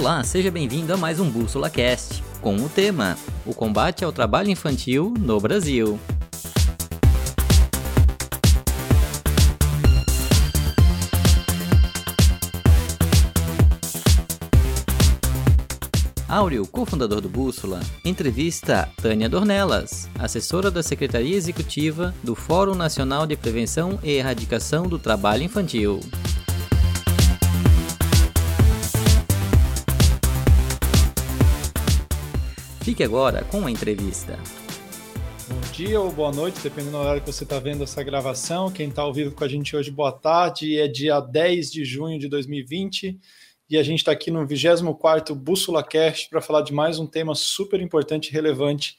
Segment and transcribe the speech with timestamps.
[0.00, 4.48] Olá, seja bem-vindo a mais um Bússola Cast, com o tema: O combate ao trabalho
[4.48, 6.00] infantil no Brasil.
[16.26, 23.36] Áureo, cofundador do Bússola, entrevista Tânia Dornelas, assessora da Secretaria Executiva do Fórum Nacional de
[23.36, 26.00] Prevenção e Erradicação do Trabalho Infantil.
[32.90, 34.36] Fique agora com a entrevista.
[35.48, 38.68] Bom dia ou boa noite, dependendo do horário que você está vendo essa gravação.
[38.68, 40.76] Quem está ao vivo com a gente hoje, boa tarde.
[40.76, 43.16] É dia 10 de junho de 2020
[43.70, 47.32] e a gente está aqui no 24 Bússola Cast para falar de mais um tema
[47.36, 48.96] super importante e relevante,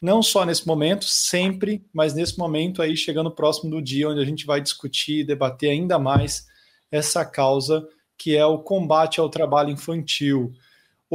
[0.00, 4.24] não só nesse momento, sempre, mas nesse momento aí, chegando próximo do dia onde a
[4.24, 6.46] gente vai discutir e debater ainda mais
[6.88, 7.84] essa causa
[8.16, 10.52] que é o combate ao trabalho infantil.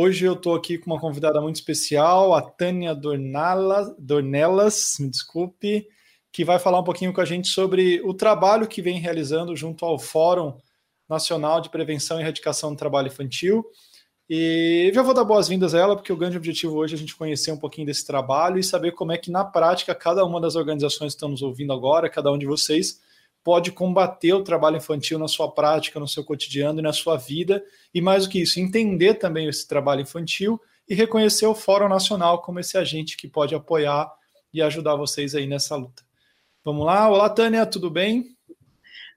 [0.02, 3.98] Hoje eu estou aqui com uma convidada muito especial, a Tânia Dornelas,
[4.98, 5.90] me desculpe,
[6.32, 9.84] que vai falar um pouquinho com a gente sobre o trabalho que vem realizando junto
[9.84, 10.58] ao Fórum
[11.10, 13.66] Nacional de Prevenção e Erradicação do Trabalho Infantil.
[14.30, 17.18] E já vou dar boas-vindas a ela, porque o grande objetivo hoje é a gente
[17.18, 20.56] conhecer um pouquinho desse trabalho e saber como é que, na prática, cada uma das
[20.56, 23.02] organizações que estão nos ouvindo agora, cada um de vocês,
[23.50, 27.66] pode combater o trabalho infantil na sua prática, no seu cotidiano e na sua vida,
[27.92, 32.44] e mais do que isso, entender também esse trabalho infantil e reconhecer o Fórum Nacional
[32.44, 34.08] como esse agente que pode apoiar
[34.54, 36.04] e ajudar vocês aí nessa luta.
[36.64, 37.10] Vamos lá?
[37.10, 38.38] Olá, Tânia, tudo bem?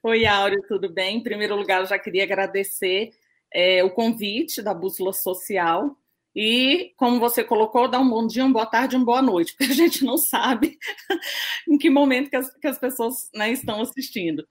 [0.01, 1.17] Oi, Áureo, tudo bem?
[1.17, 3.11] Em primeiro lugar, eu já queria agradecer
[3.53, 5.95] é, o convite da Bússola Social
[6.35, 9.71] e, como você colocou, dar um bom dia, uma boa tarde, uma boa noite, porque
[9.71, 10.77] a gente não sabe
[11.67, 14.47] em que momento que as, que as pessoas né, estão assistindo.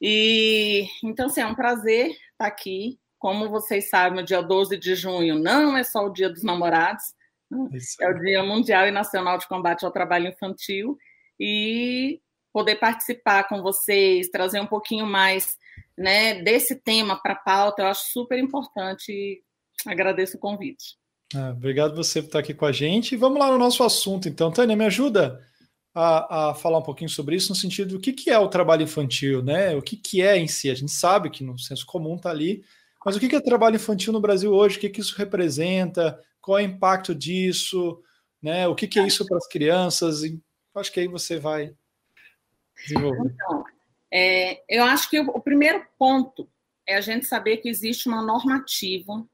[0.00, 2.98] E então, assim, é um prazer estar aqui.
[3.18, 7.04] Como vocês sabem, o dia 12 de junho não é só o dia dos namorados,
[7.50, 7.70] né?
[8.00, 10.98] é o Dia Mundial e Nacional de Combate ao Trabalho Infantil.
[11.40, 12.20] E
[12.52, 15.56] poder participar com vocês, trazer um pouquinho mais
[15.96, 19.42] né, desse tema para a pauta, eu acho super importante e
[19.86, 20.96] agradeço o convite.
[21.34, 23.16] Ah, obrigado você por estar aqui com a gente.
[23.16, 24.50] Vamos lá no nosso assunto, então.
[24.50, 25.40] Tânia, me ajuda
[25.94, 28.82] a, a falar um pouquinho sobre isso, no sentido do que, que é o trabalho
[28.82, 29.74] infantil, né?
[29.76, 30.68] O que, que é em si?
[30.70, 32.64] A gente sabe que no senso comum está ali,
[33.04, 34.76] mas o que, que é trabalho infantil no Brasil hoje?
[34.76, 36.18] O que, que isso representa?
[36.40, 38.02] Qual é o impacto disso?
[38.42, 38.66] Né?
[38.66, 40.24] O que, que é isso para as crianças?
[40.24, 40.40] E
[40.74, 41.72] acho que aí você vai
[42.82, 43.32] desenvolver.
[43.34, 43.64] Então,
[44.10, 46.48] é, eu acho que o, o primeiro ponto
[46.86, 49.24] é a gente saber que existe uma normativa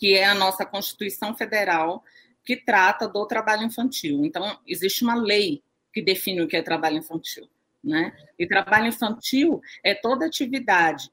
[0.00, 2.02] que é a nossa Constituição Federal,
[2.42, 4.24] que trata do trabalho infantil.
[4.24, 5.62] Então, existe uma lei
[5.92, 7.46] que define o que é trabalho infantil.
[7.84, 8.16] Né?
[8.38, 11.10] E trabalho infantil é toda atividade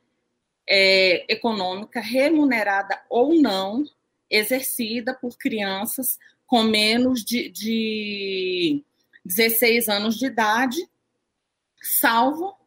[0.65, 3.83] é, econômica, remunerada ou não,
[4.29, 8.83] exercida por crianças com menos de, de
[9.25, 10.77] 16 anos de idade,
[11.81, 12.57] salvo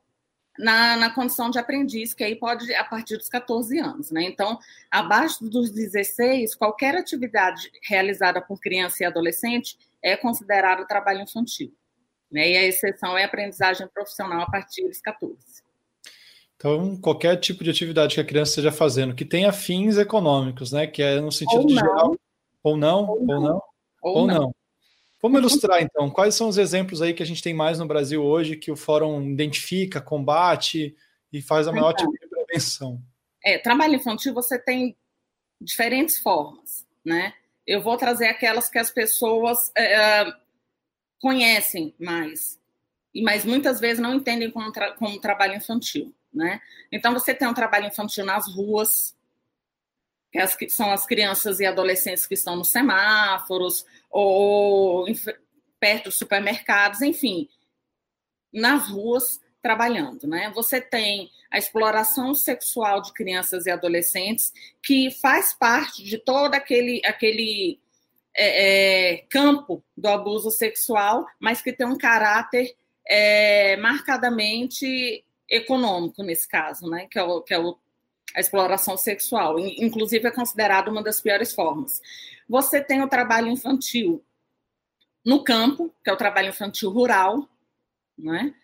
[0.61, 4.11] na, na condição de aprendiz, que aí pode a partir dos 14 anos.
[4.11, 4.25] Né?
[4.25, 4.59] Então,
[4.91, 11.73] abaixo dos 16, qualquer atividade realizada por criança e adolescente é considerada trabalho infantil.
[12.31, 12.51] Né?
[12.51, 15.37] E a exceção é a aprendizagem profissional a partir dos 14.
[16.57, 20.87] Então, qualquer tipo de atividade que a criança esteja fazendo que tenha fins econômicos, né?
[20.87, 22.15] Que é no sentido de geral.
[22.63, 23.63] Ou não, ou não, ou não.
[24.03, 24.27] Ou não.
[24.27, 24.55] Ou não.
[25.23, 28.25] Vamos ilustrar então, quais são os exemplos aí que a gente tem mais no Brasil
[28.25, 30.97] hoje que o fórum identifica, combate
[31.31, 33.03] e faz a maior então, tipo de prevenção?
[33.45, 34.97] É, trabalho infantil você tem
[35.61, 37.35] diferentes formas, né?
[37.67, 40.33] Eu vou trazer aquelas que as pessoas é, é
[41.21, 42.59] conhecem mais,
[43.23, 46.63] mas muitas vezes não entendem como, tra como trabalho infantil, né?
[46.91, 49.15] Então você tem um trabalho infantil nas ruas,
[50.33, 55.07] que, as, que são as crianças e adolescentes que estão nos semáforos ou
[55.79, 57.49] perto dos supermercados, enfim,
[58.53, 60.51] nas ruas trabalhando, né?
[60.55, 64.53] Você tem a exploração sexual de crianças e adolescentes
[64.83, 67.79] que faz parte de todo aquele aquele
[68.35, 72.75] é, é, campo do abuso sexual, mas que tem um caráter
[73.07, 77.07] é, marcadamente econômico nesse caso, né?
[77.11, 77.77] Que é, o, que é o,
[78.35, 82.01] a exploração sexual, inclusive é considerado uma das piores formas.
[82.49, 84.25] Você tem o trabalho infantil
[85.25, 87.49] no campo, que é o trabalho infantil rural,
[88.19, 88.55] né?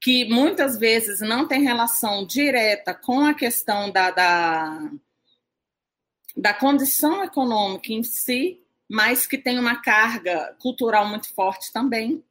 [0.00, 4.90] que muitas vezes não tem relação direta com a questão da, da,
[6.36, 12.22] da condição econômica em si, mas que tem uma carga cultural muito forte também.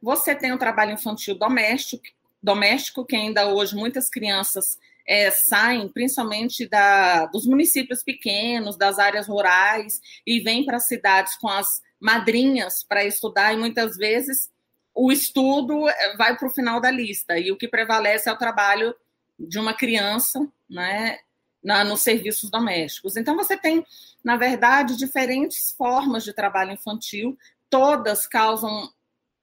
[0.00, 2.04] Você tem o trabalho infantil doméstico,
[2.40, 9.26] doméstico que ainda hoje muitas crianças é, saem principalmente da, dos municípios pequenos, das áreas
[9.26, 14.50] rurais, e vêm para as cidades com as madrinhas para estudar, e muitas vezes
[14.94, 18.38] o estudo é, vai para o final da lista, e o que prevalece é o
[18.38, 18.94] trabalho
[19.38, 21.18] de uma criança né,
[21.64, 23.16] na, nos serviços domésticos.
[23.16, 23.84] Então, você tem,
[24.22, 27.38] na verdade, diferentes formas de trabalho infantil,
[27.70, 28.92] todas causam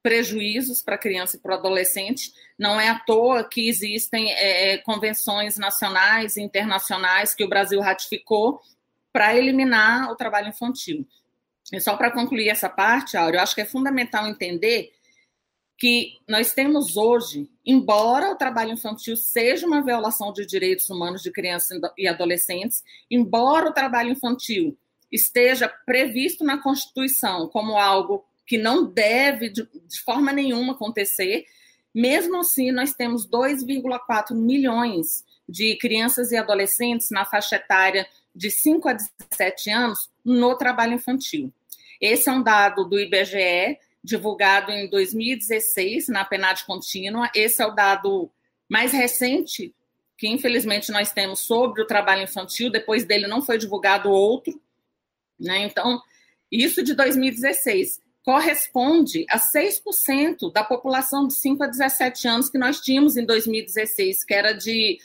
[0.06, 2.32] prejuízos para a criança e para o adolescente.
[2.60, 7.82] Não é à toa que existem é, é, convenções nacionais e internacionais que o Brasil
[7.82, 8.62] ratificou
[9.12, 11.08] para eliminar o trabalho infantil.
[11.74, 14.94] E só para concluir essa parte, Áureo, eu acho que é fundamental entender
[15.76, 21.32] que nós temos hoje, embora o trabalho infantil seja uma violação de direitos humanos de
[21.32, 24.78] crianças e adolescentes, embora o trabalho infantil
[25.12, 31.46] esteja previsto na Constituição como algo que não deve de, de forma nenhuma acontecer,
[31.94, 38.90] mesmo assim nós temos 2,4 milhões de crianças e adolescentes na faixa etária de 5
[38.90, 41.54] a 17 anos no trabalho infantil.
[42.02, 47.30] Esse é um dado do IBGE, divulgado em 2016 na PNAD contínua.
[47.34, 48.30] Esse é o dado
[48.70, 49.74] mais recente
[50.18, 52.70] que, infelizmente, nós temos sobre o trabalho infantil.
[52.70, 54.62] Depois dele não foi divulgado outro.
[55.40, 55.60] Né?
[55.60, 56.02] Então,
[56.52, 62.82] isso de 2016 corresponde a 6% da população de 5 a 17 anos que nós
[62.82, 64.98] tínhamos em 2016, que era de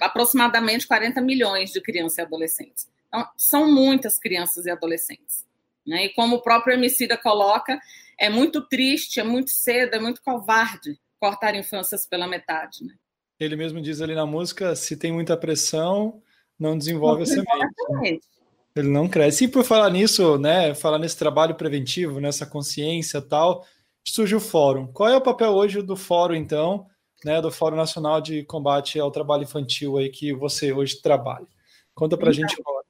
[0.00, 2.88] aproximadamente 40 milhões de crianças e adolescentes.
[3.08, 5.44] Então, são muitas crianças e adolescentes.
[5.86, 6.06] Né?
[6.06, 7.78] E como o próprio Emicida coloca,
[8.18, 12.82] é muito triste, é muito cedo, é muito covarde cortar infâncias pela metade.
[12.82, 12.94] Né?
[13.38, 16.22] Ele mesmo diz ali na música: se tem muita pressão,
[16.58, 18.26] não desenvolve a semente.
[18.74, 19.44] Ele não cresce.
[19.44, 23.64] E por falar nisso, né, falar nesse trabalho preventivo, nessa consciência tal,
[24.04, 24.86] surge o fórum.
[24.88, 26.86] Qual é o papel hoje do fórum, então,
[27.24, 31.46] né, do Fórum Nacional de Combate ao Trabalho Infantil aí que você hoje trabalha?
[31.94, 32.84] Conta para a gente agora.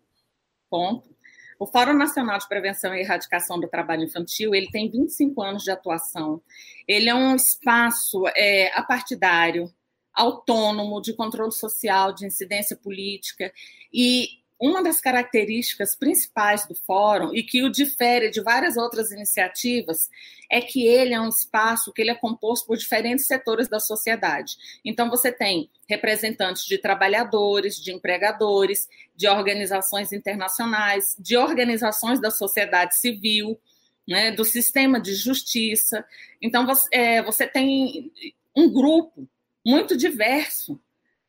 [0.70, 1.14] Ponto.
[1.58, 5.70] O Fórum Nacional de Prevenção e Erradicação do Trabalho Infantil, ele tem 25 anos de
[5.70, 6.42] atuação.
[6.88, 9.72] Ele é um espaço é, apartidário,
[10.12, 13.52] autônomo, de controle social, de incidência política,
[13.92, 20.08] e uma das características principais do fórum e que o difere de várias outras iniciativas
[20.50, 24.56] é que ele é um espaço que ele é composto por diferentes setores da sociedade.
[24.84, 32.96] Então você tem representantes de trabalhadores, de empregadores, de organizações internacionais, de organizações da sociedade
[32.96, 33.58] civil,
[34.06, 36.04] né, do sistema de justiça.
[36.40, 38.12] Então você, é, você tem
[38.56, 39.28] um grupo
[39.66, 40.80] muito diverso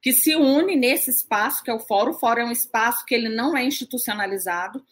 [0.06, 2.12] que se une nesse espaço, que é o fórum.
[2.12, 4.86] O fórum é um espaço que ele não é institucionalizado,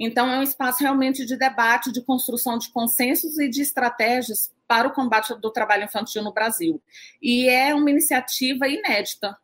[0.00, 4.88] então é um espaço realmente de debate, de construção de consensos e de estratégias para
[4.88, 6.82] o combate do trabalho infantil no Brasil.
[7.20, 9.36] E é uma iniciativa inédita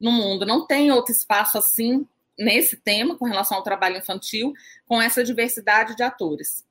[0.00, 0.44] no mundo.
[0.44, 2.04] Não tem outro espaço assim
[2.36, 4.52] nesse tema com relação ao trabalho infantil,
[4.84, 6.66] com essa diversidade de atores.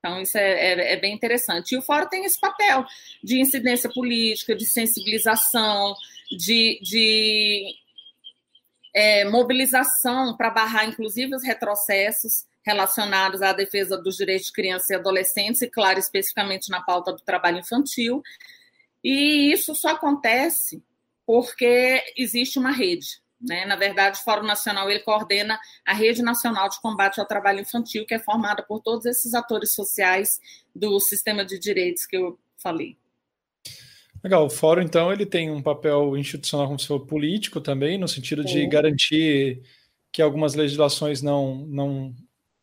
[0.00, 1.72] Então, isso é, é, é, bem interessante.
[1.72, 2.84] E o Fórum tem esse papel
[3.22, 5.94] de incidência política, de sensibilização,
[6.30, 7.74] de, de
[8.94, 14.94] é, mobilização para barrar, inclusive, os retrocessos relacionados à defesa dos direitos de crianças e
[14.94, 18.22] adolescentes, e, claro, especificamente na pauta do trabalho infantil.
[19.02, 20.82] E isso só acontece
[21.24, 23.20] porque existe uma rede.
[23.40, 23.64] Né?
[23.64, 28.04] Na verdade, o Fórum Nacional ele coordena a Rede Nacional de Combate ao Trabalho Infantil,
[28.04, 30.40] que é formada por todos esses atores sociais
[30.74, 32.96] do sistema de direitos que eu falei.
[34.22, 38.08] Legal, o fórum, então, ele tem um papel institucional, como se for político também, no
[38.08, 39.62] sentido de garantir
[40.12, 42.14] que algumas legislações não, não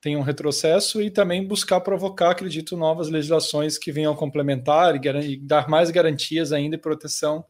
[0.01, 5.69] tenham retrocesso e também buscar provocar, acredito, novas legislações que venham complementar e, e dar
[5.69, 7.45] mais garantias ainda e proteção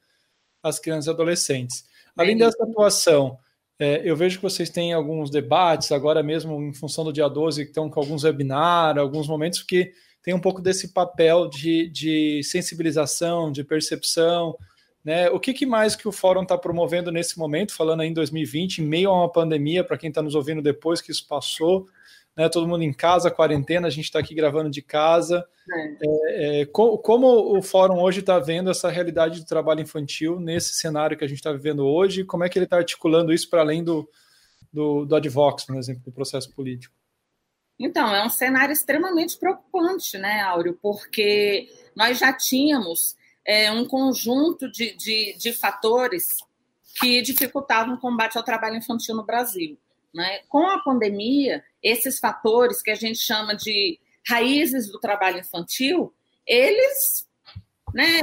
[0.62, 1.85] às crianças e adolescentes.
[2.15, 3.38] Além dessa atuação,
[3.77, 7.63] é, eu vejo que vocês têm alguns debates, agora mesmo em função do dia 12,
[7.63, 9.91] que estão com alguns webinars, alguns momentos que
[10.25, 14.58] tem um pouco desse papel de, de sensibilização, de percepção.
[15.03, 15.29] Né?
[15.29, 18.79] O que, que mais que o Fórum está promovendo nesse momento, falando aí em 2020,
[18.79, 21.86] em meio a uma pandemia, para quem está nos ouvindo depois que isso passou,
[22.36, 22.50] né?
[22.50, 25.46] todo mundo em casa, quarentena, a gente está aqui gravando de casa.
[25.72, 25.98] É.
[26.01, 30.74] É, é, co como o Fórum hoje está vendo essa realidade do trabalho infantil nesse
[30.74, 32.24] cenário que a gente está vivendo hoje?
[32.24, 34.10] Como é que ele está articulando isso para além do,
[34.74, 36.96] do, do Advox, por exemplo, do processo político?
[37.79, 40.77] Então, é um cenário extremamente preocupante, né, Áureo?
[40.82, 43.15] Porque nós já tínhamos
[43.46, 46.38] é, um conjunto de, de, de fatores
[47.00, 49.77] que dificultavam o combate ao trabalho infantil no Brasil.
[50.13, 50.39] Né?
[50.48, 56.13] Com a pandemia, esses fatores que a gente chama de raízes do trabalho infantil,
[56.48, 57.27] eles
[57.94, 58.22] né,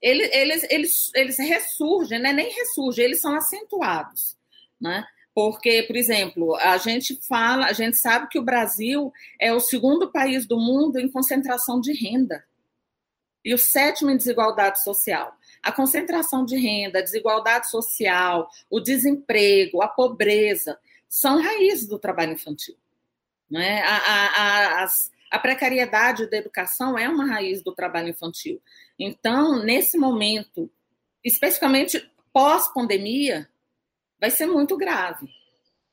[0.00, 2.32] eles, eles, eles, eles ressurgem, né?
[2.32, 4.36] nem ressurgem, eles são acentuados.
[4.80, 5.04] Né?
[5.42, 10.12] Porque, por exemplo, a gente fala, a gente sabe que o Brasil é o segundo
[10.12, 12.44] país do mundo em concentração de renda
[13.42, 15.34] e o sétimo em desigualdade social.
[15.62, 20.78] A concentração de renda, a desigualdade social, o desemprego, a pobreza
[21.08, 22.76] são raízes do trabalho infantil.
[23.50, 23.80] Né?
[23.80, 24.88] A, a, a,
[25.30, 28.60] a precariedade da educação é uma raiz do trabalho infantil.
[28.98, 30.70] Então, nesse momento,
[31.24, 33.49] especificamente pós-pandemia,
[34.20, 35.28] vai ser muito grave.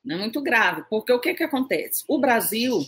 [0.04, 0.16] Né?
[0.16, 2.04] Muito grave, porque o que, que acontece?
[2.06, 2.78] O Brasil,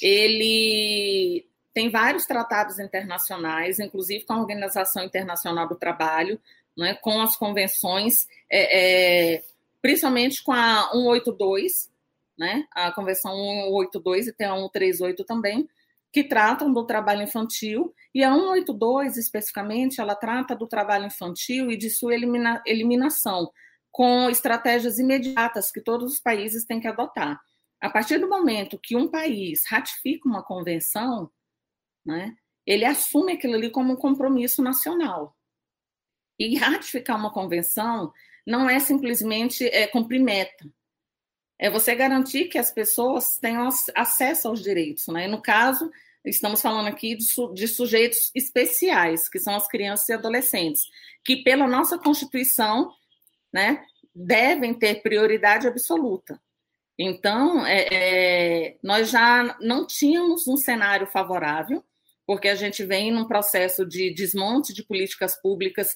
[0.00, 6.40] ele tem vários tratados internacionais, inclusive com a Organização Internacional do Trabalho,
[6.76, 9.42] né, com as convenções, é, é,
[9.82, 11.90] principalmente com a 182,
[12.38, 15.68] né, a Convenção 182 e tem a 138 também,
[16.10, 21.76] que tratam do trabalho infantil, e a 182, especificamente, ela trata do trabalho infantil e
[21.76, 23.50] de sua elimina, eliminação,
[23.96, 27.40] com estratégias imediatas que todos os países têm que adotar.
[27.80, 31.32] A partir do momento que um país ratifica uma convenção,
[32.04, 32.36] né,
[32.66, 35.34] ele assume aquilo ali como um compromisso nacional.
[36.38, 38.12] E ratificar uma convenção
[38.46, 40.70] não é simplesmente é, cumprir meta,
[41.58, 45.06] é você garantir que as pessoas tenham acesso aos direitos.
[45.06, 45.26] Né?
[45.26, 45.90] No caso,
[46.22, 50.82] estamos falando aqui de, su de, sujeitos especiais, que são as crianças e adolescentes,
[51.24, 52.92] que pela nossa Constituição,
[53.52, 53.84] né,
[54.14, 56.40] devem ter prioridade absoluta.
[56.98, 61.84] Então, é, é, nós já não tínhamos um cenário favorável,
[62.26, 65.94] porque a gente vem num processo de desmonte de políticas públicas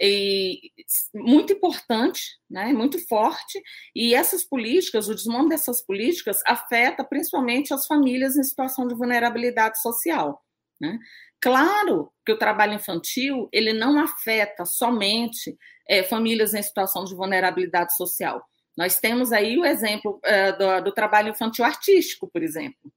[0.00, 0.72] e
[1.14, 3.62] muito importante, né, muito forte,
[3.94, 9.80] e essas políticas, o desmonte dessas políticas afeta principalmente as famílias em situação de vulnerabilidade
[9.80, 10.42] social.
[10.80, 10.98] Né?
[11.40, 15.56] Claro que o trabalho infantil ele não afeta somente
[15.88, 18.42] é, famílias em situação de vulnerabilidade social.
[18.76, 22.90] Nós temos aí o exemplo é, do, do, trabalho infantil artístico, por exemplo,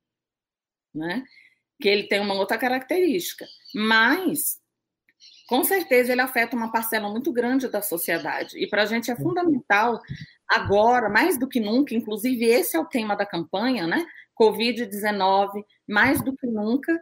[0.93, 1.23] né?
[1.81, 4.61] que ele tem uma outra característica, mas
[5.47, 8.57] com certeza ele afeta uma parcela muito grande da sociedade.
[8.57, 9.99] E para a gente é fundamental,
[10.47, 14.05] agora, mais do que nunca, inclusive esse é o tema da campanha, né?
[14.39, 16.99] Covid-19, mais do que nunca,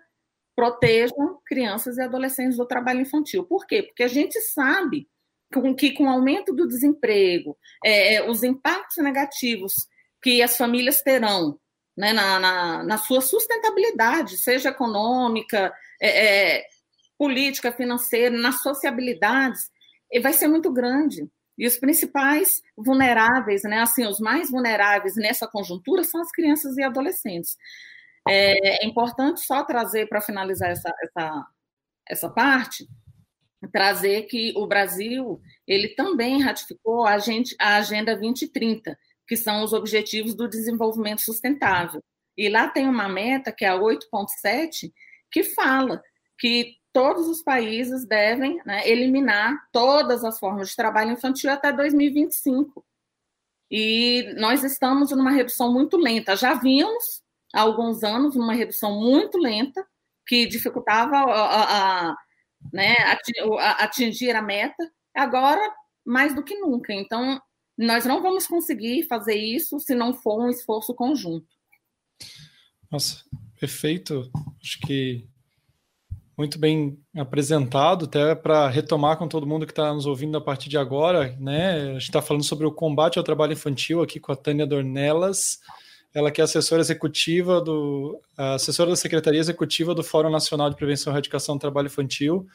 [0.55, 3.43] protejam crianças e adolescentes do trabalho infantil.
[3.43, 3.83] Por quê?
[3.83, 5.07] Porque a gente sabe
[5.77, 9.73] que com o aumento do desemprego, é, é, os impactos negativos
[10.21, 11.59] que as famílias terão
[11.97, 16.65] né, na, na, na, sua sustentabilidade, seja econômica, é, é
[17.17, 19.69] política, financeira, nas sociabilidades,
[20.21, 21.27] vai ser muito grande.
[21.57, 26.83] E os principais vulneráveis, né, assim, os mais vulneráveis nessa conjuntura são as crianças e
[26.83, 27.57] adolescentes.
[28.27, 31.47] É, é importante só trazer, para finalizar essa, essa,
[32.07, 32.87] essa parte,
[33.71, 38.97] trazer que o Brasil ele também ratificou a, gente, a Agenda 2030,
[39.27, 42.03] que são os Objetivos do Desenvolvimento Sustentável.
[42.37, 44.91] E lá tem uma meta, que é a 8.7,
[45.31, 46.01] que fala
[46.39, 52.85] que todos os países devem né, eliminar todas as formas de trabalho infantil até 2025.
[53.69, 56.35] E nós estamos numa redução muito lenta.
[56.35, 57.21] Já vimos
[57.53, 59.85] há alguns anos uma redução muito lenta
[60.27, 62.15] que dificultava a, a,
[62.71, 62.95] né,
[63.79, 64.91] atingir a meta.
[65.15, 65.61] Agora,
[66.05, 66.93] mais do que nunca.
[66.93, 67.41] Então,
[67.77, 71.47] nós não vamos conseguir fazer isso se não for um esforço conjunto.
[72.89, 73.23] Nossa,
[73.59, 74.29] perfeito.
[74.61, 75.27] Acho que
[76.37, 80.69] muito bem apresentado, até para retomar com todo mundo que está nos ouvindo a partir
[80.69, 81.73] de agora, né?
[81.73, 85.59] A gente está falando sobre o combate ao trabalho infantil aqui com a Tânia Dornelas,
[86.13, 91.11] ela que é assessora executiva do assessora da Secretaria Executiva do Fórum Nacional de Prevenção
[91.11, 92.47] e Erradicação do Trabalho Infantil,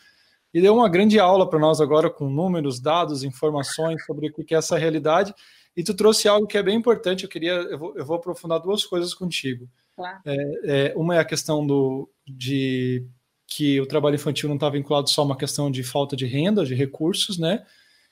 [0.53, 4.55] e deu uma grande aula para nós agora com números, dados, informações sobre o que
[4.55, 5.35] é essa realidade.
[5.77, 7.25] E tu trouxe algo que é bem importante.
[7.25, 9.69] Eu queria, eu vou, eu vou aprofundar duas coisas contigo.
[9.95, 10.19] Claro.
[10.25, 13.07] É, é, uma é a questão do de
[13.47, 16.65] que o trabalho infantil não está vinculado só a uma questão de falta de renda,
[16.65, 17.65] de recursos, né?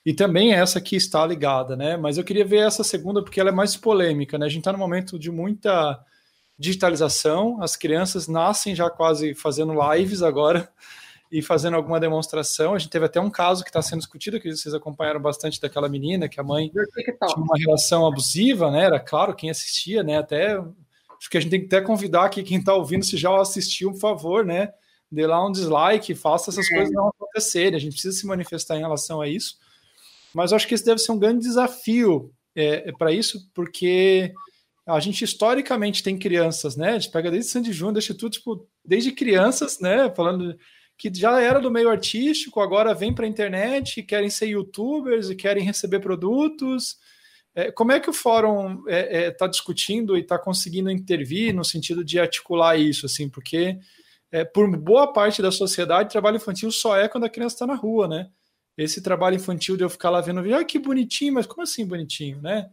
[0.04, 1.96] E também essa que está ligada, né?
[1.96, 4.46] Mas eu queria ver essa segunda porque ela é mais polêmica, né?
[4.46, 5.98] A gente está num momento de muita
[6.58, 10.68] digitalização, as crianças nascem já quase fazendo lives agora
[11.32, 12.74] e fazendo alguma demonstração.
[12.74, 15.88] A gente teve até um caso que está sendo discutido, que vocês acompanharam bastante daquela
[15.88, 18.84] menina, que a mãe tinha uma relação abusiva, né?
[18.84, 20.18] Era claro quem assistia, né?
[20.18, 23.34] Até acho que a gente tem que até convidar aqui quem está ouvindo, se já
[23.40, 24.72] assistiu, por favor, né?
[25.14, 26.74] dê lá um dislike, faça essas é.
[26.74, 27.76] coisas não acontecerem.
[27.76, 29.56] A gente precisa se manifestar em relação a isso.
[30.34, 34.32] Mas acho que esse deve ser um grande desafio é, é para isso, porque
[34.86, 36.90] a gente historicamente tem crianças, né?
[36.90, 40.12] A gente pega desde Sandy Júnior, deixa tudo, tipo, desde crianças, né?
[40.14, 40.56] Falando
[40.96, 45.34] que já era do meio artístico, agora vem para a internet, querem ser youtubers e
[45.34, 46.96] querem receber produtos.
[47.54, 51.54] É, como é que o fórum está é, é, tá discutindo e está conseguindo intervir
[51.54, 53.78] no sentido de articular isso, assim, porque
[54.30, 57.74] é, por boa parte da sociedade, trabalho infantil só é quando a criança está na
[57.74, 58.28] rua, né?
[58.76, 62.40] Esse trabalho infantil de eu ficar lá vendo ah, que bonitinho, mas como assim bonitinho,
[62.42, 62.70] né?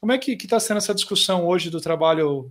[0.00, 2.50] Como é que está sendo essa discussão hoje do trabalho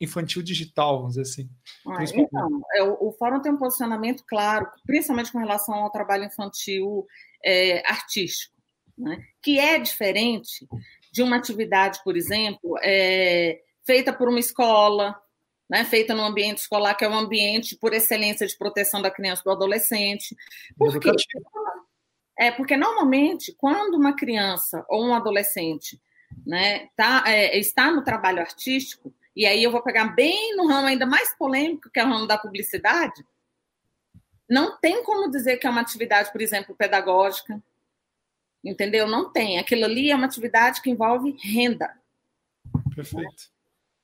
[0.00, 1.50] infantil digital, vamos dizer assim?
[1.86, 6.24] Ah, então, é, o, o, fórum tem um posicionamento claro, principalmente com relação ao trabalho
[6.24, 7.06] infantil
[7.44, 8.54] é, artístico,
[8.98, 9.24] né?
[9.42, 10.66] que é diferente
[11.12, 15.16] de uma atividade, por exemplo, é, feita por uma escola,
[15.70, 19.40] né, feita no ambiente escolar, que é um ambiente por excelência de proteção da criança
[19.40, 20.36] e do adolescente.
[20.76, 21.10] Por quê?
[22.44, 26.00] É porque normalmente, quando uma criança ou um adolescente
[26.46, 30.86] né, tá, é, está no trabalho artístico, e aí eu vou pegar bem no ramo
[30.86, 33.24] ainda mais polêmico, que é o ramo da publicidade,
[34.48, 37.62] não tem como dizer que é uma atividade, por exemplo, pedagógica,
[38.64, 39.08] Entendeu?
[39.08, 39.58] Não tem.
[39.58, 41.92] Aquilo ali é uma atividade que envolve renda.
[42.94, 43.50] Perfeito.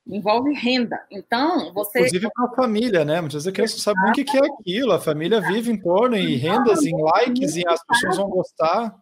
[0.09, 0.99] Envolve renda.
[1.11, 1.99] Então, você.
[1.99, 3.21] Inclusive para a família, né?
[3.21, 4.91] Muitas vezes a criança não sabe nem o que é aquilo.
[4.91, 8.99] A família vive em torno, em rendas, em likes, e as pessoas vão gostar.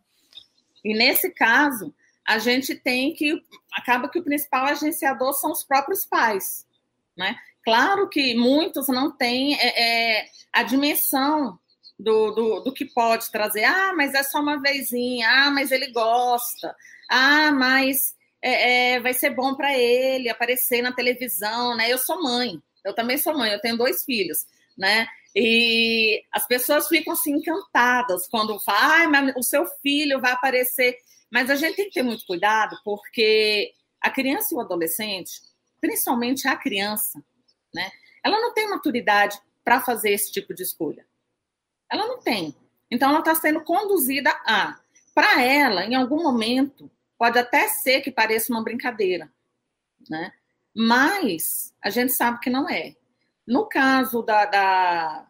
[0.84, 1.94] E nesse caso,
[2.28, 3.42] a gente tem que.
[3.72, 6.66] Acaba que o principal agenciador são os próprios pais.
[7.18, 7.38] Né?
[7.64, 11.58] Claro que muitos não têm é, é, a dimensão
[11.98, 13.64] do, do, do, que pode trazer.
[13.64, 15.28] Ah, mas é só uma vezinha.
[15.30, 16.76] Ah, mas ele gosta.
[17.10, 21.91] Ah, mas é, é, vai ser bom para ele aparecer na televisão, né?
[21.91, 22.62] Eu sou mãe.
[22.84, 23.51] Eu também sou mãe.
[23.51, 24.46] Eu tenho dois filhos,
[24.77, 25.08] né?
[25.36, 30.98] E as pessoas ficam assim encantadas quando falam, ah, o seu filho vai aparecer.
[31.32, 35.41] Mas a gente tem que ter muito cuidado, porque a criança e o adolescente,
[35.82, 37.22] principalmente a criança,
[37.74, 37.91] né?
[38.24, 41.06] Ela não tem maturidade para fazer esse tipo de escolha.
[41.91, 42.56] Ela não tem.
[42.89, 44.80] Então, ela está sendo conduzida a.
[45.13, 49.32] Para ela, em algum momento, pode até ser que pareça uma brincadeira,
[50.10, 50.32] né?
[50.75, 52.95] Mas a gente sabe que não é.
[53.45, 55.27] No caso da, da,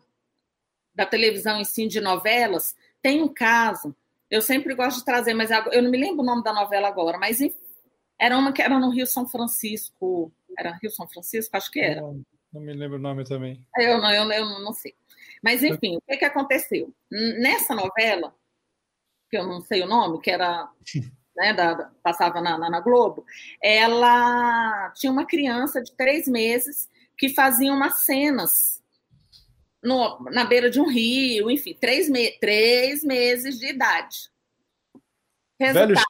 [0.93, 3.95] da televisão em si, de novelas, tem um caso,
[4.29, 7.17] eu sempre gosto de trazer, mas eu não me lembro o nome da novela agora,
[7.17, 7.39] mas
[8.19, 10.31] era uma que era no Rio São Francisco.
[10.57, 11.55] Era Rio São Francisco?
[11.55, 12.01] Acho que era.
[12.01, 12.21] Não,
[12.51, 13.63] não me lembro o nome também.
[13.77, 14.95] Eu não, eu, eu não sei.
[15.43, 16.93] Mas, enfim, o que, que aconteceu?
[17.11, 18.35] Nessa novela,
[19.29, 20.69] que eu não sei o nome, que era.
[21.37, 23.23] Né, da, passava na, na, na Globo,
[23.61, 28.81] ela tinha uma criança de três meses que fazia umas cenas
[29.83, 34.31] no, na beira de um rio, enfim, três, me, três meses de idade.
[35.59, 36.05] Resultado,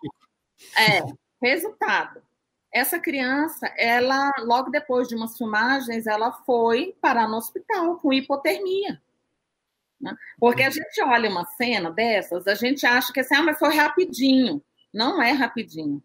[0.78, 2.22] é, resultado.
[2.74, 9.02] Essa criança, ela, logo depois de umas filmagens, ela foi parar no hospital com hipotermia.
[10.00, 10.16] Né?
[10.40, 13.76] Porque a gente olha uma cena dessas, a gente acha que assim, ah, mas foi
[13.76, 14.62] rapidinho.
[14.98, 16.02] Não é rapidinho.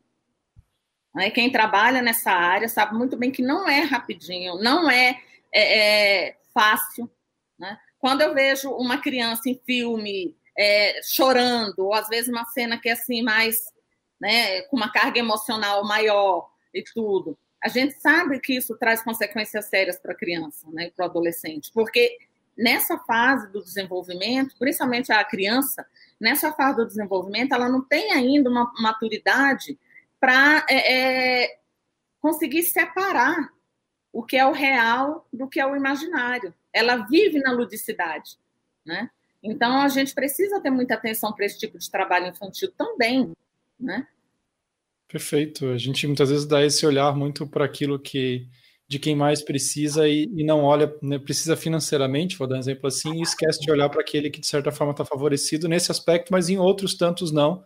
[1.14, 1.30] Né?
[1.30, 5.18] Quem trabalha nessa área sabe muito bem que não é rapidinho, não é,
[5.50, 7.10] é, é fácil.
[7.58, 7.78] Né?
[7.98, 12.90] Quando eu vejo uma criança em filme é, chorando, ou às vezes uma cena que
[12.90, 13.72] é assim mais
[14.20, 19.64] né, com uma carga emocional maior e tudo, a gente sabe que isso traz consequências
[19.70, 22.18] sérias para a criança, né, para o adolescente, porque
[22.58, 25.86] nessa fase do desenvolvimento, principalmente a criança,
[26.22, 29.76] nessa fase do desenvolvimento, ela não tem ainda uma maturidade
[30.20, 31.58] para é, é,
[32.20, 33.52] conseguir separar
[34.12, 36.54] o que é o real do que é o imaginário.
[36.72, 38.38] Ela vive na ludicidade,
[38.86, 39.10] né?
[39.42, 43.32] Então a gente precisa ter muita atenção para esse tipo de trabalho infantil também,
[43.78, 44.06] né?
[45.08, 45.66] Perfeito.
[45.70, 48.46] A gente muitas vezes dá esse olhar muito para aquilo que
[48.92, 52.86] de quem mais precisa e, e não olha, né, precisa financeiramente, vou dar um exemplo
[52.86, 56.30] assim, e esquece de olhar para aquele que de certa forma está favorecido nesse aspecto,
[56.30, 57.64] mas em outros tantos não.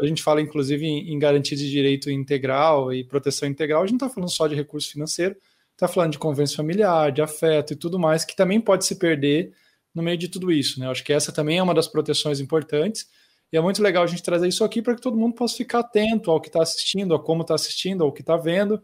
[0.00, 4.00] A gente fala inclusive em, em garantia de direito integral e proteção integral, a gente
[4.00, 5.36] não está falando só de recurso financeiro,
[5.72, 9.52] está falando de convênio familiar, de afeto e tudo mais, que também pode se perder
[9.94, 10.80] no meio de tudo isso.
[10.80, 10.90] Né?
[10.90, 13.06] acho que essa também é uma das proteções importantes.
[13.52, 15.80] E é muito legal a gente trazer isso aqui para que todo mundo possa ficar
[15.80, 18.80] atento ao que está assistindo, a como está assistindo, ao que está vendo,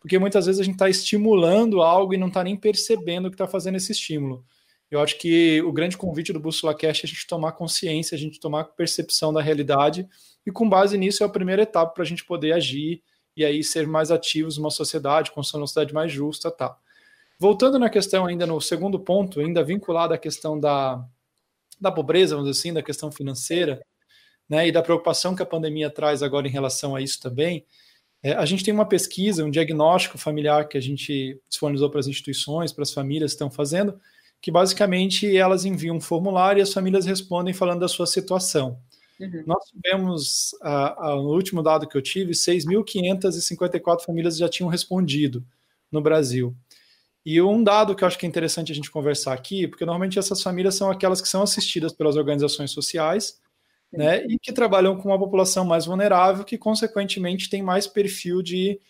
[0.00, 3.46] porque muitas vezes a gente está estimulando algo e não está nem percebendo que está
[3.46, 4.44] fazendo esse estímulo.
[4.90, 8.18] Eu acho que o grande convite do Bússola Cash é a gente tomar consciência, a
[8.18, 10.08] gente tomar percepção da realidade,
[10.44, 13.02] e com base nisso é a primeira etapa para a gente poder agir
[13.36, 16.76] e aí ser mais ativos numa sociedade, construir uma sociedade mais justa, tá.
[17.38, 21.04] Voltando na questão ainda no segundo ponto, ainda vinculado à questão da,
[21.80, 23.80] da pobreza, vamos dizer assim, da questão financeira,
[24.48, 27.64] né, e da preocupação que a pandemia traz agora em relação a isso também,
[28.22, 32.06] é, a gente tem uma pesquisa, um diagnóstico familiar que a gente disponibilizou para as
[32.06, 33.98] instituições, para as famílias que estão fazendo,
[34.42, 38.78] que basicamente elas enviam um formulário e as famílias respondem falando da sua situação.
[39.18, 39.42] Uhum.
[39.46, 45.44] Nós tivemos, a, a, no último dado que eu tive, 6.554 famílias já tinham respondido
[45.90, 46.54] no Brasil.
[47.24, 50.18] E um dado que eu acho que é interessante a gente conversar aqui, porque normalmente
[50.18, 53.38] essas famílias são aquelas que são assistidas pelas organizações sociais,
[53.92, 58.80] né, e que trabalham com uma população mais vulnerável, que consequentemente tem mais perfil de,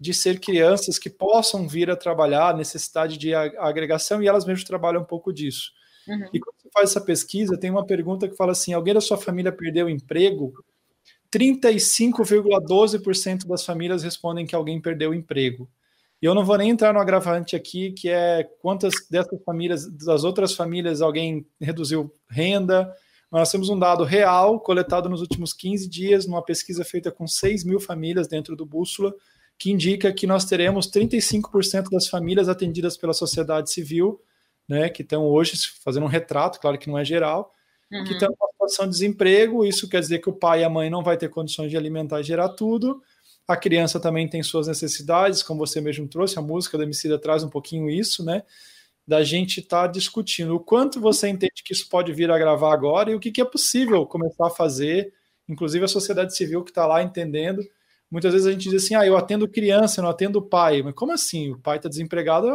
[0.00, 5.02] de ser crianças que possam vir a trabalhar, necessidade de agregação, e elas mesmas trabalham
[5.02, 5.72] um pouco disso.
[6.08, 6.28] Uhum.
[6.32, 9.18] E quando você faz essa pesquisa, tem uma pergunta que fala assim: alguém da sua
[9.18, 10.54] família perdeu o emprego?
[11.30, 15.68] 35,12% das famílias respondem que alguém perdeu o emprego.
[16.20, 20.24] E eu não vou nem entrar no agravante aqui, que é quantas dessas famílias, das
[20.24, 22.92] outras famílias, alguém reduziu renda.
[23.30, 27.64] Nós temos um dado real coletado nos últimos 15 dias, numa pesquisa feita com 6
[27.64, 29.14] mil famílias dentro do Bússola,
[29.58, 34.20] que indica que nós teremos 35% das famílias atendidas pela sociedade civil,
[34.68, 37.52] né, que estão hoje fazendo um retrato, claro que não é geral,
[37.92, 38.04] uhum.
[38.04, 39.64] que estão em situação de desemprego.
[39.64, 42.20] Isso quer dizer que o pai e a mãe não vai ter condições de alimentar
[42.20, 43.02] e gerar tudo
[43.48, 47.42] a criança também tem suas necessidades, como você mesmo trouxe, a música da Emicida traz
[47.42, 48.42] um pouquinho isso, né?
[49.08, 52.74] Da gente estar tá discutindo o quanto você entende que isso pode vir a gravar
[52.74, 55.14] agora e o que, que é possível começar a fazer,
[55.48, 57.62] inclusive a sociedade civil que está lá entendendo.
[58.10, 60.82] Muitas vezes a gente diz assim, ah, eu atendo criança, eu não atendo pai.
[60.82, 61.52] Mas como assim?
[61.52, 62.48] O pai está desempregado,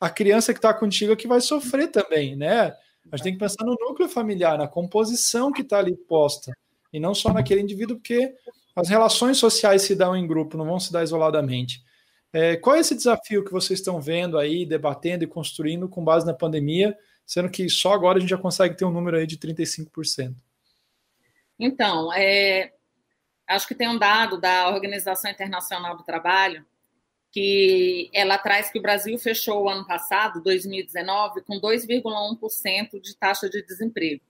[0.00, 2.74] a criança que está contigo é que vai sofrer também, né?
[3.12, 6.52] A gente tem que pensar no núcleo familiar, na composição que está ali posta,
[6.92, 8.34] e não só naquele indivíduo, porque
[8.74, 11.80] as relações sociais se dão em grupo, não vão se dar isoladamente.
[12.32, 16.24] É, qual é esse desafio que vocês estão vendo aí, debatendo e construindo com base
[16.24, 19.36] na pandemia, sendo que só agora a gente já consegue ter um número aí de
[19.36, 20.34] 35%?
[21.58, 22.72] Então, é,
[23.46, 26.64] acho que tem um dado da Organização Internacional do Trabalho
[27.32, 33.48] que ela traz que o Brasil fechou o ano passado, 2019, com 2,1% de taxa
[33.48, 34.22] de desemprego.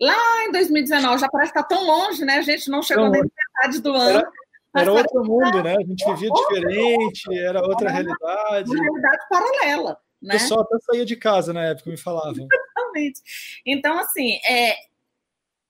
[0.00, 2.38] Lá em 2019, já parece que está tão longe, né?
[2.38, 4.26] A gente não chegou nem na metade do ano.
[4.74, 5.76] Era outro mundo, né?
[5.76, 8.70] A gente vivia diferente, era outra realidade.
[8.70, 9.98] Uma realidade paralela.
[10.20, 10.34] Né?
[10.34, 12.48] O pessoal até saía de casa na época, me falavam.
[12.50, 13.20] Exatamente.
[13.64, 14.74] Então, assim, é,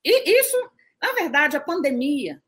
[0.05, 0.57] e isso,
[1.03, 2.43] na verdade, a pandemia,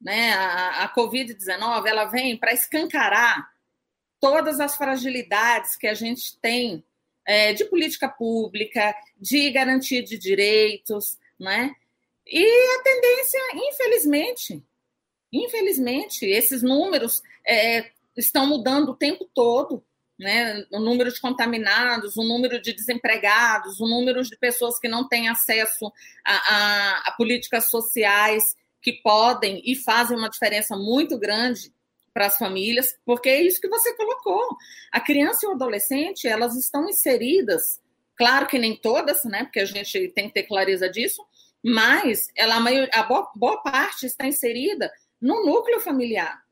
[0.00, 3.48] né, a, a Covid-19, ela vem para escancarar
[4.20, 6.84] todas as fragilidades que a gente tem
[7.26, 11.74] é, de política pública, de garantia de direitos, né?
[12.26, 14.64] E a tendência, infelizmente,
[15.32, 19.84] infelizmente, esses números é, estão mudando o tempo todo,
[20.18, 20.64] né?
[20.70, 25.28] O número de contaminados, o número de desempregados, o número de pessoas que não têm
[25.28, 25.92] acesso
[26.24, 31.72] a, a, a políticas sociais que podem e fazem uma diferença muito grande
[32.12, 34.56] para as famílias, porque é isso que você colocou.
[34.90, 37.80] A criança e o adolescente, elas estão inseridas,
[38.16, 39.44] claro que nem todas, né?
[39.44, 41.24] Porque a gente tem que ter clareza disso,
[41.64, 44.92] mas ela, a, maior, a boa, boa parte está inserida
[45.22, 46.42] no núcleo familiar.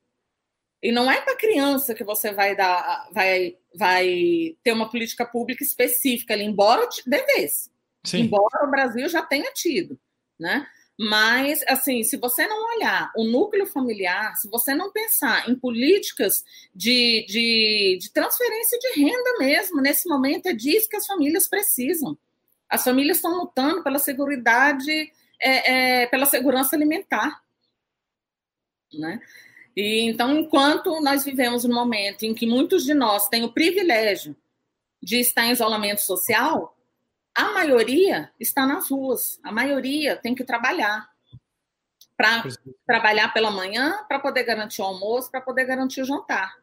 [0.82, 5.26] E não é para a criança que você vai dar, vai, vai ter uma política
[5.26, 7.70] pública específica ali, embora devesse.
[8.16, 9.98] Embora o Brasil já tenha tido,
[10.38, 10.66] né?
[11.02, 16.44] Mas, assim, se você não olhar o núcleo familiar, se você não pensar em políticas
[16.74, 22.18] de, de, de transferência de renda mesmo, nesse momento é disso que as famílias precisam.
[22.68, 24.44] As famílias estão lutando pela segurança,
[25.40, 27.40] é, é, pela segurança alimentar.
[28.92, 29.20] Né?
[29.76, 34.36] E, então, enquanto nós vivemos um momento em que muitos de nós têm o privilégio
[35.02, 36.76] de estar em isolamento social,
[37.34, 41.08] a maioria está nas ruas, a maioria tem que trabalhar.
[42.16, 42.44] Para
[42.86, 46.54] trabalhar pela manhã, para poder garantir o almoço, para poder garantir o jantar.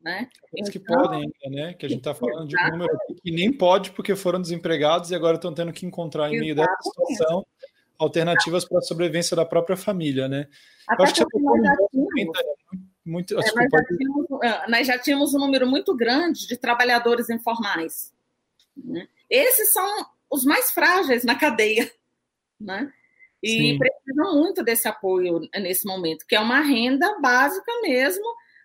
[0.00, 0.28] Né?
[0.52, 1.74] Então, que podem né?
[1.74, 5.14] Que a gente está falando de um número que nem pode porque foram desempregados e
[5.14, 7.46] agora estão tendo que encontrar em meio dessa situação
[7.98, 10.48] alternativas para a sobrevivência da própria família, né?
[10.88, 12.38] Até acho que nós já, tínhamos,
[13.04, 17.30] muito, é, nós, já tínhamos, é, nós já tínhamos um número muito grande de trabalhadores
[17.30, 18.12] informais.
[18.76, 19.08] Né?
[19.28, 21.90] Esses são os mais frágeis na cadeia,
[22.60, 22.92] né?
[23.42, 23.78] E Sim.
[23.78, 28.24] precisam muito desse apoio nesse momento, que é uma renda básica mesmo,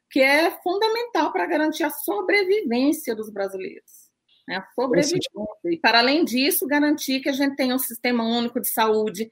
[0.09, 4.00] que é fundamental para garantir a sobrevivência dos brasileiros.
[4.51, 4.57] Né?
[4.57, 5.31] A sobrevivência.
[5.65, 9.31] E, para além disso, garantir que a gente tenha um sistema único de saúde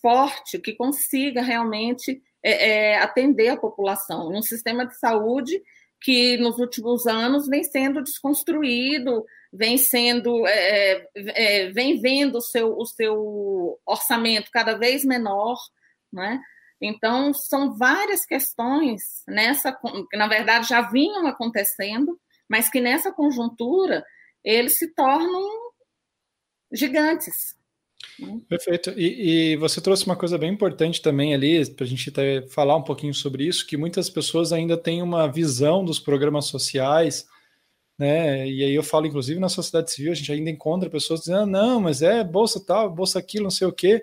[0.00, 4.30] forte, que consiga realmente é, é, atender a população.
[4.30, 5.62] Um sistema de saúde
[6.00, 12.40] que nos últimos anos vem sendo desconstruído, vem sendo, é, é, é, vem vendo o
[12.40, 15.58] seu, o seu orçamento cada vez menor,
[16.10, 16.40] né?
[16.80, 19.76] Então, são várias questões nessa,
[20.08, 24.04] que na verdade já vinham acontecendo, mas que nessa conjuntura
[24.44, 25.72] eles se tornam
[26.72, 27.56] gigantes.
[28.18, 28.40] Né?
[28.48, 28.90] Perfeito.
[28.96, 32.12] E, e, você trouxe uma coisa bem importante também ali, para a gente
[32.48, 37.26] falar um pouquinho sobre isso, que muitas pessoas ainda têm uma visão dos programas sociais,
[37.98, 38.48] né?
[38.48, 41.46] E aí eu falo, inclusive, na sociedade civil, a gente ainda encontra pessoas dizendo, ah,
[41.46, 44.02] não, mas é bolsa tal, bolsa aquilo, não sei o quê.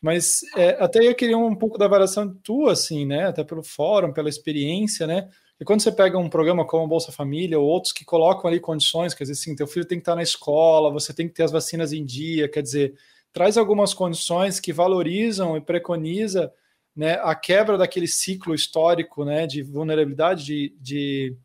[0.00, 3.26] Mas é, até eu queria um pouco da avaliação tua, assim, né?
[3.26, 5.28] Até pelo fórum, pela experiência, né?
[5.58, 9.14] E quando você pega um programa como Bolsa Família ou outros que colocam ali condições,
[9.14, 11.52] quer dizer, assim, teu filho tem que estar na escola, você tem que ter as
[11.52, 12.94] vacinas em dia, quer dizer,
[13.32, 16.52] traz algumas condições que valorizam e preconiza
[16.94, 21.36] né, a quebra daquele ciclo histórico né, de vulnerabilidade, de, de,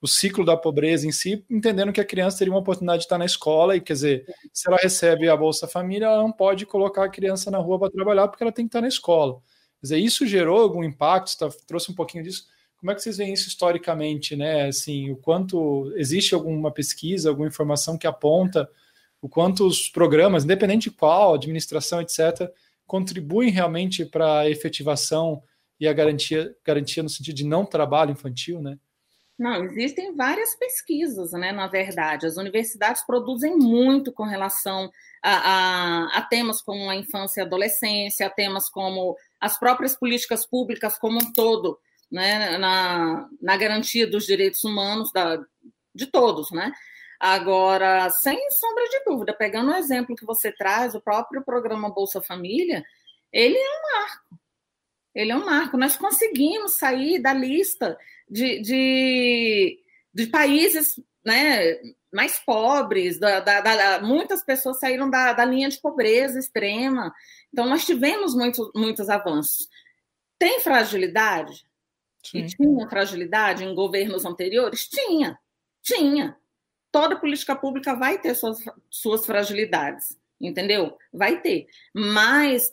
[0.00, 3.18] o ciclo da pobreza em si, entendendo que a criança teria uma oportunidade de estar
[3.18, 7.04] na escola e, quer dizer, se ela recebe a Bolsa Família, ela não pode colocar
[7.04, 9.34] a criança na rua para trabalhar porque ela tem que estar na escola.
[9.80, 12.46] Quer dizer, isso gerou algum impacto, tá, trouxe um pouquinho disso.
[12.86, 14.68] Como é que vocês veem isso historicamente, né?
[14.68, 18.70] Assim, o quanto existe alguma pesquisa, alguma informação que aponta
[19.20, 22.48] o quanto os programas, independente de qual, administração, etc.,
[22.86, 25.42] contribuem realmente para a efetivação
[25.80, 28.78] e a garantia, garantia no sentido de não trabalho infantil, né?
[29.36, 31.50] Não, existem várias pesquisas, né?
[31.50, 34.88] Na verdade, as universidades produzem muito com relação
[35.20, 40.46] a, a, a, temas como a infância e adolescência, a temas como as próprias políticas
[40.46, 42.58] públicas como um todo, né?
[42.58, 45.38] Na, na garantia dos direitos humanos da,
[45.94, 46.72] de todos, né?
[47.18, 52.20] Agora, sem sombra de dúvida, pegando o exemplo que você traz, o próprio programa Bolsa
[52.20, 52.84] Família,
[53.32, 54.40] ele é um marco.
[55.14, 55.78] Ele é um marco.
[55.78, 59.78] Nós conseguimos sair da lista de, de,
[60.12, 61.78] de países né,
[62.12, 67.14] mais pobres, da, da, da, muitas pessoas saíram da, da linha de pobreza extrema.
[67.52, 69.68] Então, nós tivemos muito, muitos avanços.
[70.38, 71.64] Tem fragilidade?
[72.30, 72.38] Sim.
[72.38, 74.88] E tinha fragilidade em governos anteriores?
[74.88, 75.38] Tinha,
[75.82, 76.36] tinha.
[76.90, 78.58] Toda política pública vai ter suas,
[78.88, 80.96] suas fragilidades, entendeu?
[81.12, 81.66] Vai ter.
[81.94, 82.72] Mas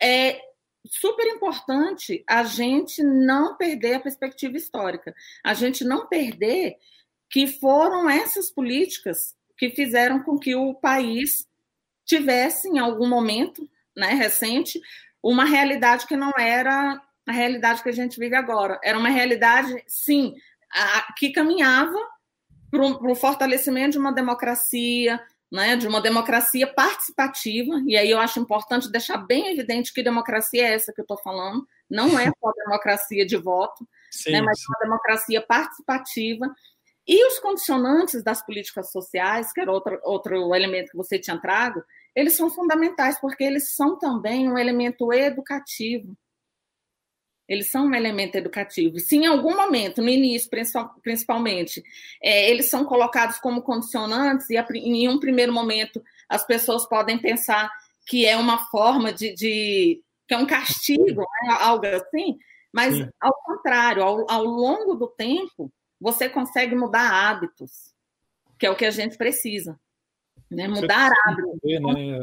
[0.00, 0.40] é
[0.86, 6.76] super importante a gente não perder a perspectiva histórica, a gente não perder
[7.30, 11.48] que foram essas políticas que fizeram com que o país
[12.04, 14.80] tivesse, em algum momento né, recente,
[15.22, 18.78] uma realidade que não era a realidade que a gente vive agora.
[18.82, 20.34] Era uma realidade, sim,
[20.72, 21.98] a, que caminhava
[22.70, 25.20] para o fortalecimento de uma democracia,
[25.52, 30.66] né, de uma democracia participativa, e aí eu acho importante deixar bem evidente que democracia
[30.66, 34.58] é essa que eu estou falando, não é só democracia de voto, sim, né, mas
[34.58, 34.64] sim.
[34.70, 36.50] uma democracia participativa.
[37.06, 41.82] E os condicionantes das políticas sociais, que era outro, outro elemento que você tinha trago,
[42.14, 46.16] eles são fundamentais, porque eles são também um elemento educativo.
[47.48, 48.98] Eles são um elemento educativo.
[48.98, 50.48] Se em algum momento, no início
[51.02, 51.82] principalmente,
[52.22, 57.70] é, eles são colocados como condicionantes, e em um primeiro momento as pessoas podem pensar
[58.06, 59.34] que é uma forma de.
[59.34, 61.56] de que é um castigo, né?
[61.60, 62.38] algo assim,
[62.72, 63.08] mas Sim.
[63.20, 67.92] ao contrário, ao, ao longo do tempo, você consegue mudar hábitos,
[68.58, 69.78] que é o que a gente precisa.
[70.50, 70.68] Né?
[70.68, 71.60] Mudar hábitos.
[71.62, 72.20] Né?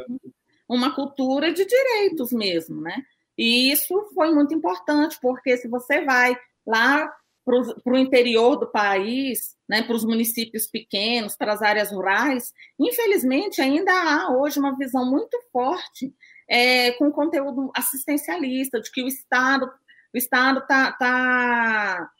[0.68, 3.04] Uma cultura de direitos mesmo, né?
[3.40, 7.10] E isso foi muito importante, porque se você vai lá
[7.42, 13.62] para o interior do país, né, para os municípios pequenos, para as áreas rurais, infelizmente
[13.62, 16.14] ainda há hoje uma visão muito forte
[16.46, 19.72] é, com conteúdo assistencialista, de que o Estado
[20.12, 22.10] o Estado está tá,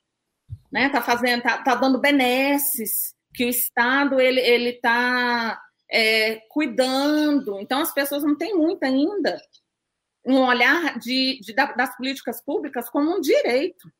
[0.72, 5.60] né, tá fazendo, tá, tá, dando benesses, que o Estado ele ele está
[5.92, 7.60] é, cuidando.
[7.60, 9.38] Então as pessoas não têm muito ainda
[10.24, 13.90] um olhar de, de, das políticas públicas como um direito,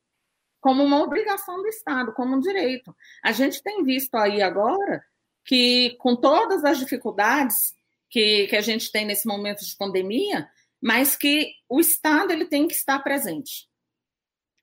[0.61, 2.95] como uma obrigação do Estado, como um direito.
[3.25, 5.03] A gente tem visto aí agora
[5.45, 7.75] que, com todas as dificuldades
[8.11, 10.49] que, que a gente tem nesse momento de pandemia,
[10.81, 13.69] mas que o Estado ele tem que estar presente.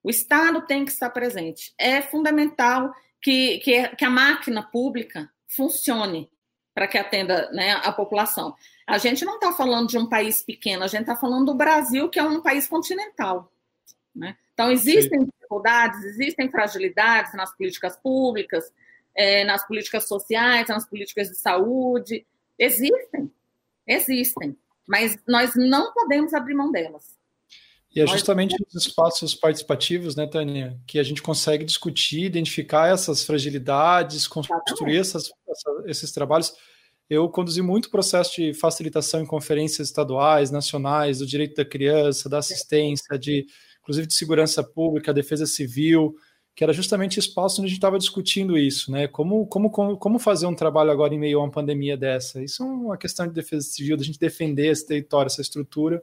[0.04, 1.74] O Estado tem que estar presente.
[1.78, 6.30] É fundamental que, que, que a máquina pública funcione
[6.74, 8.56] para que atenda né, a população.
[8.88, 12.08] A gente não está falando de um país pequeno, a gente está falando do Brasil,
[12.10, 13.52] que é um país continental.
[14.16, 14.38] Né?
[14.54, 15.26] Então, existem Sim.
[15.26, 18.72] dificuldades, existem fragilidades nas políticas públicas,
[19.14, 22.26] é, nas políticas sociais, nas políticas de saúde.
[22.58, 23.32] Existem,
[23.86, 27.18] existem, mas nós não podemos abrir mão delas.
[27.94, 33.24] E é justamente nos espaços participativos, né, Tânia, que a gente consegue discutir, identificar essas
[33.24, 35.32] fragilidades, construir essas,
[35.86, 36.54] esses trabalhos.
[37.10, 42.40] Eu conduzi muito processo de facilitação em conferências estaduais, nacionais, do direito da criança, da
[42.40, 43.46] assistência, de
[43.82, 46.16] inclusive de segurança pública, defesa civil.
[46.58, 49.08] que era justamente espaço onde a gente estava discutindo isso, né?
[49.08, 52.44] Como, como, como fazer um trabalho agora em meio a uma pandemia dessa?
[52.44, 56.02] Isso é uma questão de defesa civil, da gente defender esse território, essa estrutura,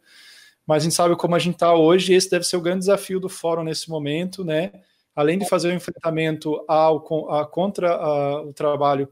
[0.67, 2.81] mas a gente sabe como a gente está hoje, e esse deve ser o grande
[2.81, 4.73] desafio do fórum nesse momento, né?
[5.15, 6.99] Além de fazer o enfrentamento ao,
[7.33, 9.09] a, contra a, o trabalho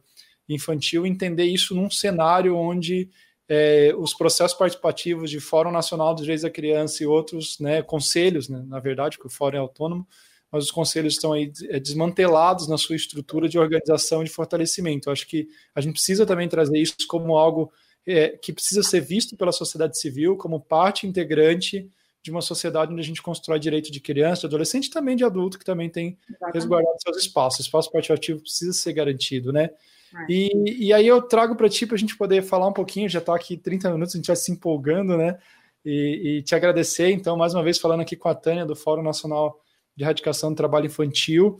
[0.54, 3.08] infantil, entender isso num cenário onde
[3.48, 8.48] é, os processos participativos de Fórum Nacional dos Direitos da Criança e outros né, conselhos,
[8.48, 10.06] né, na verdade, porque o Fórum é autônomo,
[10.50, 15.08] mas os conselhos estão aí é, desmantelados na sua estrutura de organização e de fortalecimento.
[15.08, 17.72] Eu acho que a gente precisa também trazer isso como algo
[18.06, 21.88] é, que precisa ser visto pela sociedade civil como parte integrante
[22.22, 25.24] de uma sociedade onde a gente constrói direito de criança, de adolescente e também de
[25.24, 26.54] adulto, que também tem Exatamente.
[26.54, 27.60] resguardado seus espaços.
[27.60, 29.70] O espaço participativo precisa ser garantido, né?
[30.14, 30.26] É.
[30.28, 33.18] E, e aí eu trago para ti para a gente poder falar um pouquinho, já
[33.18, 35.38] está aqui 30 minutos, a gente vai se empolgando, né?
[35.84, 39.02] E, e, te agradecer, então, mais uma vez, falando aqui com a Tânia do Fórum
[39.02, 39.60] Nacional
[39.96, 41.58] de Erradicação do Trabalho Infantil,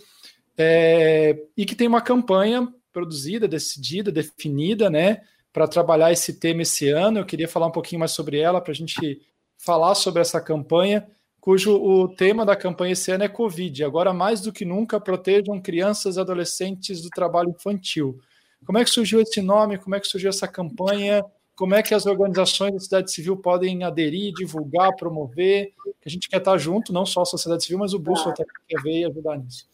[0.57, 6.88] é, e que tem uma campanha produzida, decidida, definida, né, para trabalhar esse tema esse
[6.88, 7.19] ano.
[7.19, 9.21] Eu queria falar um pouquinho mais sobre ela, para a gente
[9.59, 11.07] falar sobre essa campanha,
[11.41, 13.85] cujo o tema da campanha esse ano é Covid.
[13.85, 18.21] Agora, mais do que nunca, protejam crianças e adolescentes do trabalho infantil.
[18.64, 19.79] Como é que surgiu esse nome?
[19.79, 21.25] Como é que surgiu essa campanha?
[21.55, 26.29] como é que as organizações da sociedade civil podem aderir, divulgar, promover, que a gente
[26.29, 28.48] quer estar junto, não só a sociedade civil, mas o Bússola claro.
[28.48, 29.68] também quer ver e ajudar nisso.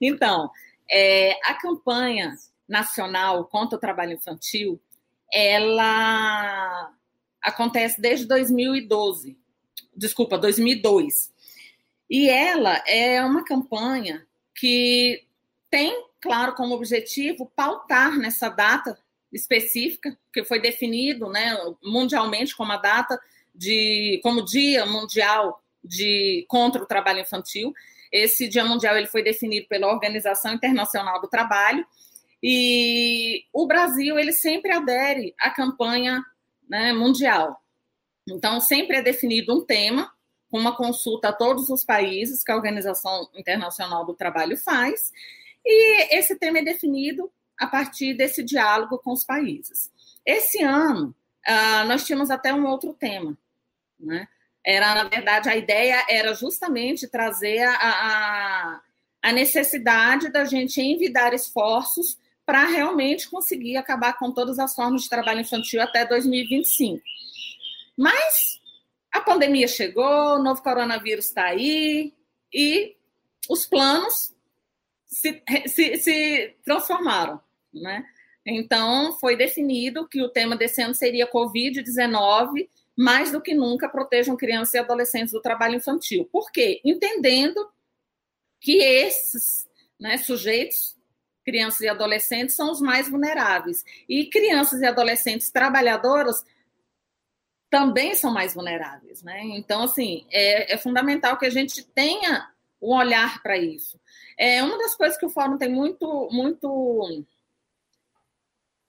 [0.00, 0.50] Então,
[0.90, 2.34] é, a campanha
[2.68, 4.80] nacional contra o trabalho infantil,
[5.32, 6.92] ela
[7.42, 9.36] acontece desde 2012,
[9.94, 11.32] desculpa, 2002.
[12.08, 15.26] E ela é uma campanha que
[15.68, 18.98] tem, claro, como objetivo pautar nessa data
[19.32, 23.18] específica, que foi definido né, mundialmente como a data
[23.54, 27.72] de como Dia Mundial de contra o trabalho infantil.
[28.12, 31.86] Esse Dia Mundial ele foi definido pela Organização Internacional do Trabalho
[32.42, 36.22] e o Brasil ele sempre adere à campanha
[36.68, 37.60] né, mundial.
[38.28, 40.12] Então sempre é definido um tema
[40.50, 45.12] com uma consulta a todos os países que a Organização Internacional do Trabalho faz
[45.66, 49.90] e esse tema é definido a partir desse diálogo com os países.
[50.24, 51.14] Esse ano,
[51.48, 53.36] uh, nós tínhamos até um outro tema.
[53.98, 54.28] Né?
[54.64, 58.80] Era, na verdade, a ideia era justamente trazer a, a,
[59.22, 65.08] a necessidade da gente envidar esforços para realmente conseguir acabar com todas as formas de
[65.08, 67.02] trabalho infantil até 2025.
[67.96, 68.60] Mas
[69.10, 72.12] a pandemia chegou, o novo coronavírus está aí
[72.52, 72.94] e
[73.48, 74.35] os planos
[75.06, 77.40] se, se, se transformaram
[77.80, 78.04] né?
[78.44, 84.36] Então, foi definido que o tema desse ano seria Covid-19, mais do que nunca protejam
[84.36, 86.28] crianças e adolescentes do trabalho infantil.
[86.30, 86.80] Por quê?
[86.84, 87.68] Entendendo
[88.60, 90.96] que esses né, sujeitos,
[91.44, 93.84] crianças e adolescentes, são os mais vulneráveis.
[94.08, 96.44] E crianças e adolescentes trabalhadoras
[97.68, 99.22] também são mais vulneráveis.
[99.22, 99.42] Né?
[99.56, 102.48] Então, assim, é, é fundamental que a gente tenha
[102.80, 104.00] um olhar para isso.
[104.36, 107.24] É uma das coisas que o Fórum tem muito, muito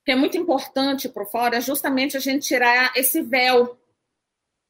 [0.03, 3.77] que é muito importante para o fora é justamente a gente tirar esse véu,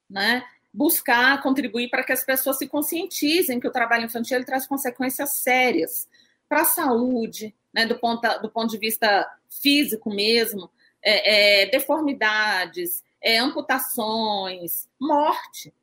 [0.10, 0.44] né?
[0.74, 6.08] buscar contribuir para que as pessoas se conscientizem que o trabalho infantil traz consequências sérias
[6.48, 7.86] para a saúde, né?
[7.86, 9.28] do, ponto, do ponto de vista
[9.62, 10.70] físico mesmo,
[11.04, 15.74] é, é, deformidades, é, amputações, morte,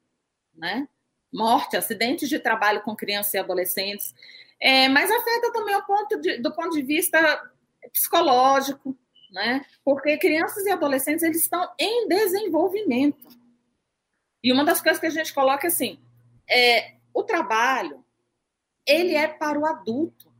[0.55, 0.89] né?
[1.33, 4.15] morte, acidentes de trabalho com crianças e adolescentes,
[4.61, 7.51] é, mas afeta também ponto de, do ponto de vista
[7.93, 8.97] psicológico,
[9.31, 9.65] né?
[9.85, 13.29] Porque crianças e adolescentes eles estão em desenvolvimento.
[14.43, 15.99] E uma das coisas que a gente coloca assim,
[16.49, 18.05] é o trabalho,
[18.87, 20.33] ele é para o adulto.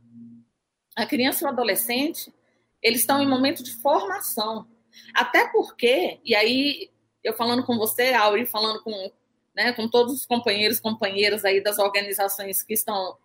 [0.95, 2.33] A criança e o adolescente,
[2.81, 4.67] eles estão em momento de formação.
[5.13, 6.89] Até porque, e aí
[7.23, 9.11] eu falando com você, Auri, falando com,
[9.55, 13.17] né, com todos os companheiros, companheiras aí das organizações que estão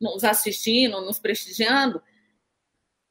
[0.00, 2.02] nos assistindo, nos prestigiando,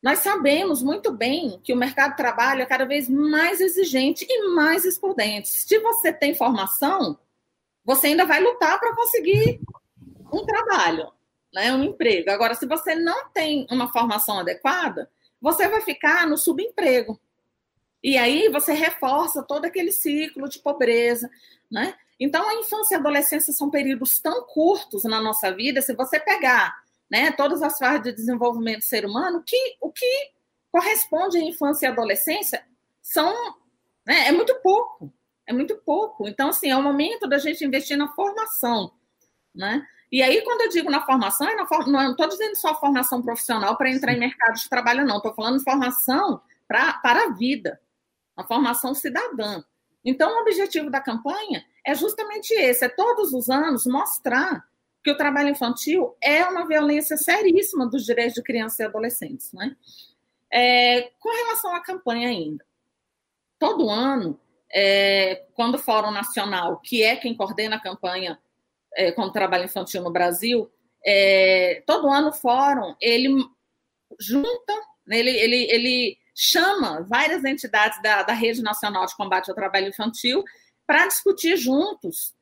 [0.02, 4.50] nós sabemos muito bem que o mercado de trabalho é cada vez mais exigente e
[4.50, 5.50] mais excludente.
[5.50, 7.18] Se você tem formação,
[7.84, 9.60] você ainda vai lutar para conseguir
[10.32, 11.12] um trabalho,
[11.54, 12.30] né, um emprego.
[12.30, 15.10] Agora, se você não tem uma formação adequada,
[15.42, 17.20] você vai ficar no subemprego.
[18.04, 21.30] E aí você reforça todo aquele ciclo de pobreza,
[21.70, 21.96] né?
[22.20, 26.20] Então, a infância e a adolescência são períodos tão curtos na nossa vida, se você
[26.20, 26.76] pegar
[27.10, 30.32] né, todas as fases de desenvolvimento do ser humano, que o que
[30.72, 32.64] corresponde à infância e adolescência
[33.02, 33.34] são
[34.06, 35.14] né, é muito pouco,
[35.46, 36.28] é muito pouco.
[36.28, 38.92] Então, assim, é o momento da gente investir na formação,
[39.54, 39.86] né?
[40.10, 41.86] E aí, quando eu digo na formação, na for...
[41.86, 45.18] não estou dizendo só formação profissional para entrar em mercado de trabalho, não.
[45.18, 47.78] Estou falando formação pra, para a vida,
[48.38, 49.62] a formação cidadã.
[50.06, 54.68] Então, o objetivo da campanha é justamente esse: é todos os anos mostrar
[55.02, 59.54] que o trabalho infantil é uma violência seríssima dos direitos de crianças e adolescentes.
[59.54, 59.74] Né?
[60.52, 62.66] É, com relação à campanha ainda,
[63.58, 64.38] todo ano,
[64.70, 68.38] é, quando o Fórum Nacional, que é quem coordena a campanha
[68.94, 70.70] é, contra o trabalho infantil no Brasil,
[71.06, 73.30] é, todo ano o Fórum, ele
[74.20, 74.74] junta,
[75.06, 79.88] né, ele, ele, ele chama várias entidades da, da Rede Nacional de Combate ao Trabalho
[79.88, 80.44] Infantil
[80.88, 82.34] para discutir juntos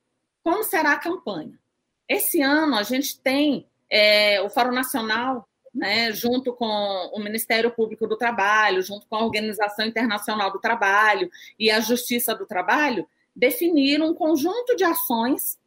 [0.44, 1.60] como será a campanha.
[2.08, 6.66] Esse ano a gente tem é, o Fórum Nacional né, junto com
[7.14, 11.30] o Ministério Público do Trabalho, junto com a Organização Internacional do Trabalho
[11.60, 15.60] e a Justiça do Trabalho, definiram um conjunto de ações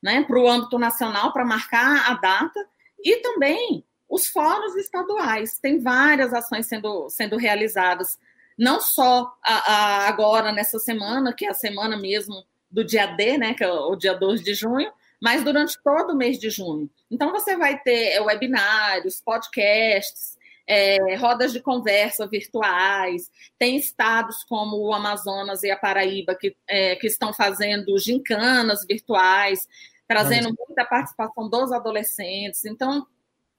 [0.00, 2.68] né, para o âmbito nacional, para marcar a data,
[3.02, 5.58] e também os fóruns estaduais.
[5.58, 8.16] Tem várias ações sendo, sendo realizadas,
[8.58, 13.38] não só a, a agora, nessa semana, que é a semana mesmo do dia D,
[13.38, 16.90] né, que é o dia 2 de junho, mas durante todo o mês de junho.
[17.10, 20.36] Então, você vai ter é, webinários, podcasts,
[20.66, 26.94] é, rodas de conversa virtuais, tem estados como o Amazonas e a Paraíba que, é,
[26.96, 29.66] que estão fazendo gincanas virtuais,
[30.06, 32.64] trazendo muita participação dos adolescentes.
[32.66, 33.06] Então,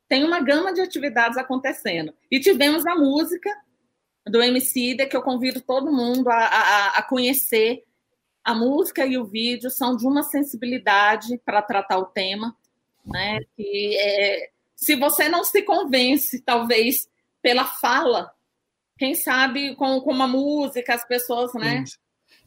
[0.08, 2.14] tem uma gama de atividades acontecendo.
[2.30, 3.50] E tivemos a música
[4.28, 7.84] do Emicida, que eu convido todo mundo a, a, a conhecer
[8.44, 12.56] a música e o vídeo são de uma sensibilidade para tratar o tema,
[13.06, 13.40] né?
[13.56, 17.10] Que é, se você não se convence, talvez
[17.42, 18.32] pela fala,
[18.98, 21.84] quem sabe com, com uma música as pessoas, né?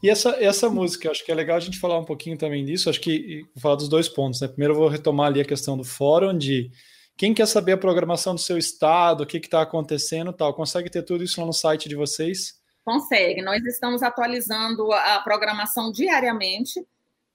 [0.03, 2.91] E essa, essa música, acho que é legal a gente falar um pouquinho também disso.
[2.91, 4.41] Acho que vou falar dos dois pontos.
[4.41, 4.49] Né?
[4.49, 6.71] Primeiro, eu vou retomar ali a questão do fórum, de
[7.17, 10.55] quem quer saber a programação do seu estado, o que está acontecendo, tal.
[10.55, 12.61] Consegue ter tudo isso lá no site de vocês?
[12.85, 13.43] Consegue.
[13.43, 16.85] Nós estamos atualizando a programação diariamente.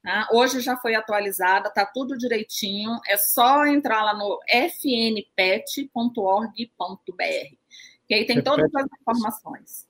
[0.02, 0.28] Tá?
[0.32, 2.98] Hoje já foi atualizada, está tudo direitinho.
[3.08, 5.94] É só entrar lá no fnpet.org.br,
[8.06, 8.44] que aí tem repete.
[8.44, 9.88] todas as informações.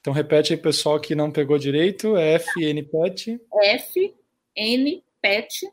[0.00, 3.40] Então repete aí, pessoal, que não pegou direito, é fnpet.
[4.54, 5.72] fnpet,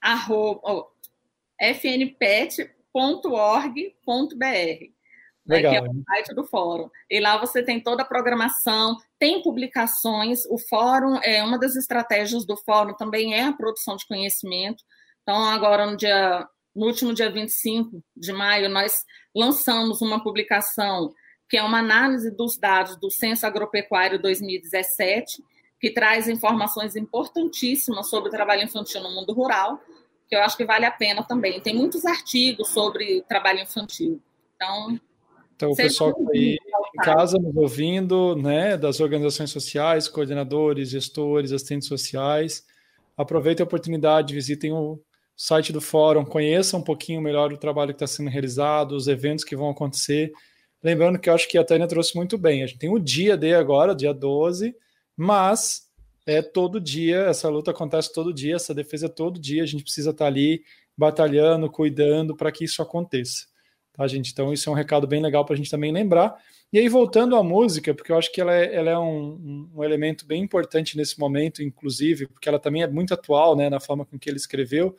[0.00, 0.89] arroba,
[1.60, 2.70] fnpet.org.br.
[5.46, 6.88] Legal, né, que é o site do fórum.
[7.10, 10.44] E lá você tem toda a programação, tem publicações.
[10.46, 14.84] O fórum é uma das estratégias do fórum também é a produção de conhecimento.
[15.22, 19.04] Então, agora no dia no último dia 25 de maio, nós
[19.34, 21.12] lançamos uma publicação
[21.48, 25.42] que é uma análise dos dados do Censo Agropecuário 2017,
[25.80, 29.80] que traz informações importantíssimas sobre o trabalho infantil no mundo rural,
[30.30, 31.60] que eu acho que vale a pena também.
[31.60, 34.22] Tem muitos artigos sobre trabalho infantil.
[34.54, 34.98] Então,
[35.56, 36.58] então, o pessoal que está aí
[36.94, 42.64] em casa nos ouvindo, né, das organizações sociais, coordenadores, gestores, assistentes sociais,
[43.16, 44.98] aproveitem a oportunidade, visitem o
[45.36, 49.44] site do fórum, conheçam um pouquinho melhor o trabalho que está sendo realizado, os eventos
[49.44, 50.32] que vão acontecer.
[50.82, 52.62] Lembrando que eu acho que a Tânia trouxe muito bem.
[52.62, 54.74] A gente tem o dia D agora, dia 12,
[55.14, 55.89] mas
[56.26, 59.82] é todo dia, essa luta acontece todo dia, essa defesa é todo dia, a gente
[59.82, 60.62] precisa estar tá ali
[60.96, 63.50] batalhando, cuidando para que isso aconteça
[64.00, 64.32] tá, gente?
[64.32, 66.34] Então, isso é um recado bem legal para a gente também lembrar.
[66.72, 69.84] E aí, voltando à música, porque eu acho que ela é, ela é um, um,
[69.84, 74.06] elemento bem importante nesse momento, inclusive, porque ela também é muito atual, né, na forma
[74.06, 74.96] com que ele escreveu.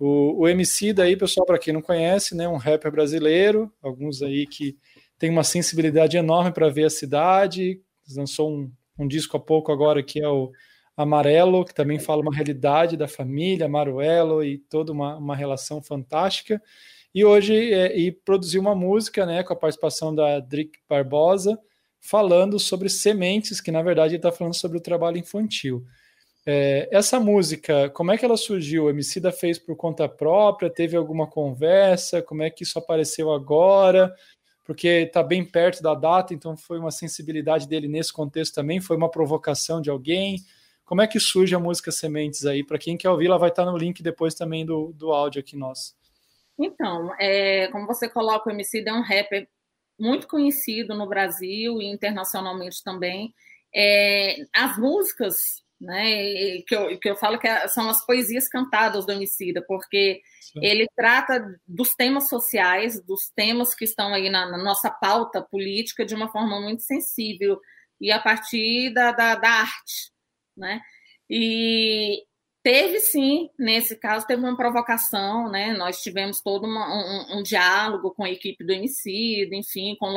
[0.00, 4.46] O, o MC daí, pessoal, para quem não conhece, né, um rapper brasileiro, alguns aí
[4.46, 4.78] que
[5.18, 7.80] tem uma sensibilidade enorme para ver a cidade,
[8.16, 8.72] lançou um,
[9.02, 10.50] um disco há pouco agora que é o
[10.96, 16.62] Amarelo, que também fala uma realidade da família, Maruelo e toda uma, uma relação fantástica.
[17.14, 21.58] E hoje é, e produziu uma música, né, com a participação da Drick Barbosa,
[22.00, 25.84] falando sobre sementes, que na verdade ele está falando sobre o trabalho infantil.
[26.44, 28.84] É, essa música, como é que ela surgiu?
[28.84, 30.70] O Emicida fez por conta própria?
[30.70, 32.20] Teve alguma conversa?
[32.20, 34.12] Como é que isso apareceu agora?
[34.64, 38.80] Porque está bem perto da data, então foi uma sensibilidade dele nesse contexto também?
[38.80, 40.36] Foi uma provocação de alguém?
[40.84, 42.64] Como é que surge a música Sementes aí?
[42.64, 45.40] Para quem quer ouvir, ela vai estar tá no link depois também do, do áudio
[45.40, 45.94] aqui nosso.
[46.58, 49.48] Então, é, como você coloca, o MC é um rapper
[49.98, 53.34] muito conhecido no Brasil e internacionalmente também.
[53.74, 59.04] É, as músicas, né, que eu, que eu falo que é, são as poesias cantadas
[59.04, 60.60] do Emicida, porque Sim.
[60.62, 66.06] ele trata dos temas sociais, dos temas que estão aí na, na, nossa pauta política
[66.06, 67.58] de uma forma muito sensível
[68.00, 70.12] e a partir da, da, da arte,
[70.56, 70.80] né?
[71.28, 72.24] E
[72.64, 75.72] Teve sim, nesse caso, teve uma provocação, né?
[75.72, 80.12] Nós tivemos todo uma, um, um, diálogo com a equipe do Emicida, enfim, com o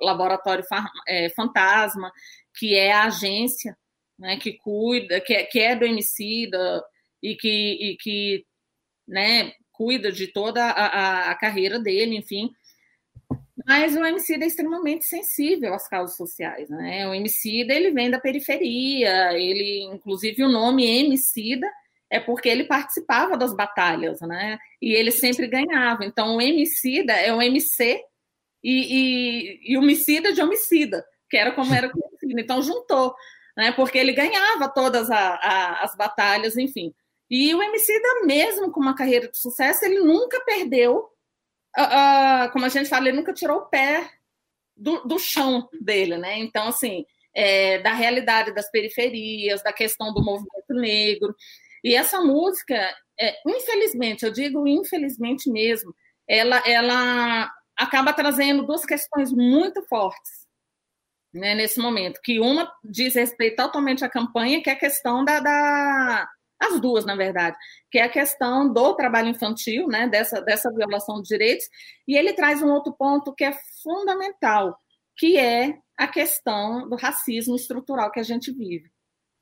[0.00, 0.64] Laboratório
[1.08, 2.12] é, Fantasma,
[2.54, 3.76] que é a agência
[4.18, 6.84] né, que cuida, que é, que é do Emicida
[7.22, 8.44] e que, e que
[9.06, 12.50] né, cuida de toda a, a, a carreira dele, enfim.
[13.66, 17.06] Mas o Emicida é extremamente sensível às causas sociais, né?
[17.08, 21.68] O Emicida, ele vem da periferia, ele, inclusive, o nome Emicida
[22.10, 24.58] é porque ele participava das batalhas, né?
[24.80, 26.04] E ele sempre ganhava.
[26.04, 28.00] Então, o homicida é o MC
[28.64, 32.40] e, e, e homicida de homicida, que era como era conhecido.
[32.40, 33.14] Então, juntou,
[33.58, 33.72] né?
[33.72, 36.94] Porque ele ganhava todas a, a, as batalhas, enfim.
[37.28, 41.10] E o homicida, mesmo com uma carreira de sucesso, ele nunca perdeu,
[41.76, 44.08] uh, uh, como a gente fala, ele nunca tirou o pé
[44.76, 46.38] do, do chão dele, né?
[46.38, 47.04] Então, assim,
[47.34, 51.34] é, da realidade das periferias, da questão do movimento negro.
[51.82, 52.76] E essa música,
[53.20, 55.92] é, infelizmente, eu digo infelizmente mesmo,
[56.28, 60.47] ela, ela acaba trazendo duas questões muito fortes
[61.38, 65.40] né, nesse momento, que uma diz respeito totalmente à campanha, que é a questão da,
[65.40, 66.28] da
[66.60, 67.56] as duas, na verdade,
[67.90, 71.66] que é a questão do trabalho infantil, né, dessa, dessa violação de direitos,
[72.06, 74.76] e ele traz um outro ponto que é fundamental,
[75.16, 78.90] que é a questão do racismo estrutural que a gente vive.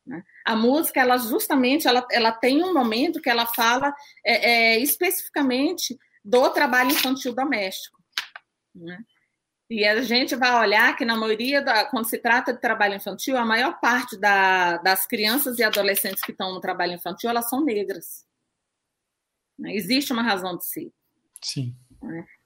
[0.07, 0.23] Né?
[0.45, 3.95] A música, ela justamente, ela, ela tem um momento que ela fala
[4.25, 7.99] é, é, especificamente do trabalho infantil doméstico.
[8.75, 8.99] Né?
[9.69, 13.37] E a gente vai olhar que, na maioria, da, quando se trata de trabalho infantil,
[13.37, 17.65] a maior parte da, das crianças e adolescentes que estão no trabalho infantil, elas são
[17.65, 18.25] negras.
[19.65, 20.93] Existe uma razão de ser.
[21.43, 21.75] Sim.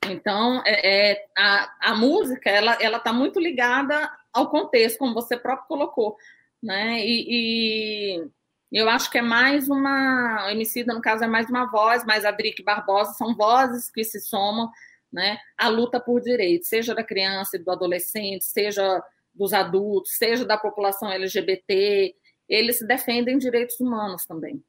[0.06, 5.66] Então, é, é, a, a música, ela está muito ligada ao contexto, como você próprio
[5.68, 6.16] colocou
[6.62, 7.00] né?
[7.04, 8.30] E, e,
[8.72, 10.46] eu acho que é mais uma.
[10.46, 14.04] O Emicida, no caso, é mais uma voz, mas a Drick Barbosa são vozes que
[14.04, 14.70] se somam
[15.12, 19.02] né, à luta por direitos, seja da criança e do adolescente, seja
[19.34, 22.14] dos adultos, seja da população LGBT,
[22.48, 24.62] eles defendem direitos humanos também.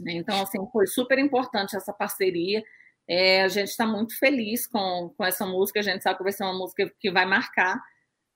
[0.00, 0.12] Né?
[0.14, 2.62] Então, assim, foi super importante essa parceria.
[3.08, 6.32] É, a gente está muito feliz com, com essa música, a gente sabe que vai
[6.32, 7.80] ser uma música que vai marcar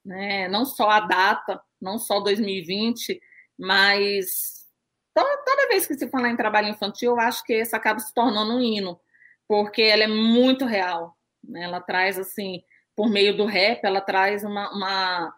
[0.05, 0.49] né?
[0.49, 3.21] não só a data, não só 2020,
[3.59, 4.67] mas
[5.15, 8.13] toda, toda vez que se fala em trabalho infantil, eu acho que essa acaba se
[8.15, 9.01] tornando um hino,
[9.47, 11.17] porque ela é muito real.
[11.43, 11.65] Né?
[11.65, 12.63] Ela traz, assim,
[12.95, 15.35] por meio do rap, ela traz uma, uma,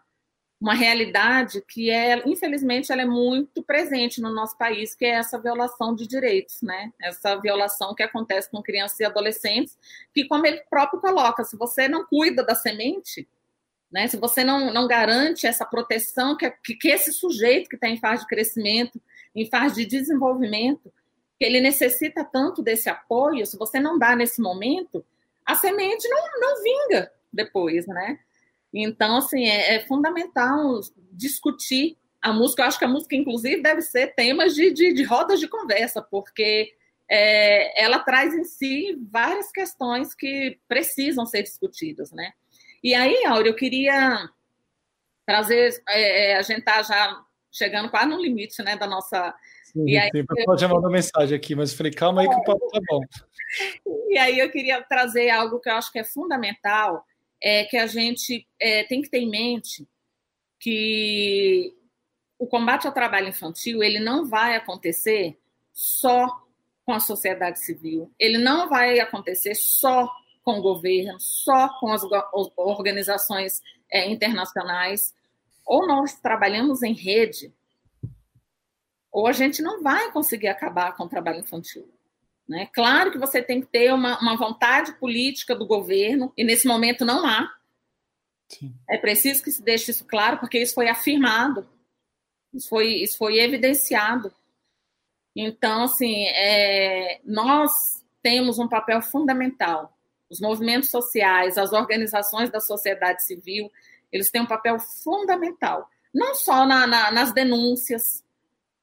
[0.59, 5.39] uma realidade que é, infelizmente, ela é muito presente no nosso país, que é essa
[5.39, 6.91] violação de direitos, né?
[7.01, 9.77] Essa violação que acontece com crianças e adolescentes,
[10.13, 13.27] que, como ele próprio coloca, se você não cuida da semente,
[13.91, 14.07] né?
[14.07, 18.23] Se você não, não garante essa proteção que, que esse sujeito que está em fase
[18.23, 18.99] de crescimento,
[19.35, 20.91] em fase de desenvolvimento,
[21.39, 25.05] que ele necessita tanto desse apoio, se você não dá nesse momento,
[25.45, 28.19] a semente não, não vinga depois, né?
[28.73, 30.79] Então, assim, é, é fundamental
[31.11, 32.63] discutir a música.
[32.63, 36.01] Eu acho que a música, inclusive, deve ser temas de, de, de rodas de conversa,
[36.01, 36.73] porque
[37.09, 42.33] é, ela traz em si várias questões que precisam ser discutidas, né?
[42.83, 44.29] E aí, Áurea, eu queria
[45.25, 49.33] trazer, é, é a gente está já chegando quase no limite né, da nossa.
[49.73, 50.57] Sim, e aí, sim, eu...
[50.57, 53.01] já mandou mensagem aqui, mas eu falei, calma aí que o papo tá bom.
[54.09, 57.03] E aí eu queria trazer algo que eu acho que é fundamental,
[57.41, 59.87] é que a gente é, tem que ter em mente
[60.59, 61.73] que
[62.37, 65.37] o combate ao trabalho infantil ele não vai acontecer
[65.73, 66.41] só
[66.85, 70.09] com a sociedade civil, ele não vai acontecer só
[70.43, 72.03] com o governo, só com as
[72.57, 75.13] organizações é, internacionais,
[75.65, 77.53] ou nós trabalhamos em rede,
[79.13, 81.87] ou a gente não vai conseguir acabar com o trabalho infantil.
[82.49, 82.67] Né?
[82.73, 87.05] Claro que você tem que ter uma, uma vontade política do governo, e nesse momento
[87.05, 87.49] não há.
[88.49, 88.73] Sim.
[88.89, 91.65] É preciso que se deixe isso claro, porque isso foi afirmado,
[92.53, 94.33] isso foi, isso foi evidenciado.
[95.35, 99.93] Então, assim, é, nós temos um papel fundamental
[100.33, 103.71] os movimentos sociais, as organizações da sociedade civil,
[104.11, 108.22] eles têm um papel fundamental, não só na, na, nas denúncias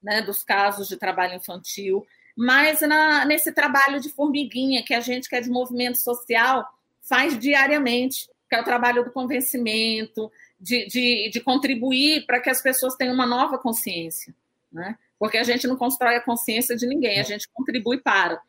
[0.02, 5.28] né, dos casos de trabalho infantil, mas na, nesse trabalho de formiguinha que a gente
[5.28, 6.66] que é de movimento social
[7.02, 10.30] faz diariamente, que é o trabalho do convencimento,
[10.60, 14.34] de, de, de contribuir para que as pessoas tenham uma nova consciência,
[14.72, 14.96] né?
[15.18, 18.40] porque a gente não constrói a consciência de ninguém, a gente contribui para.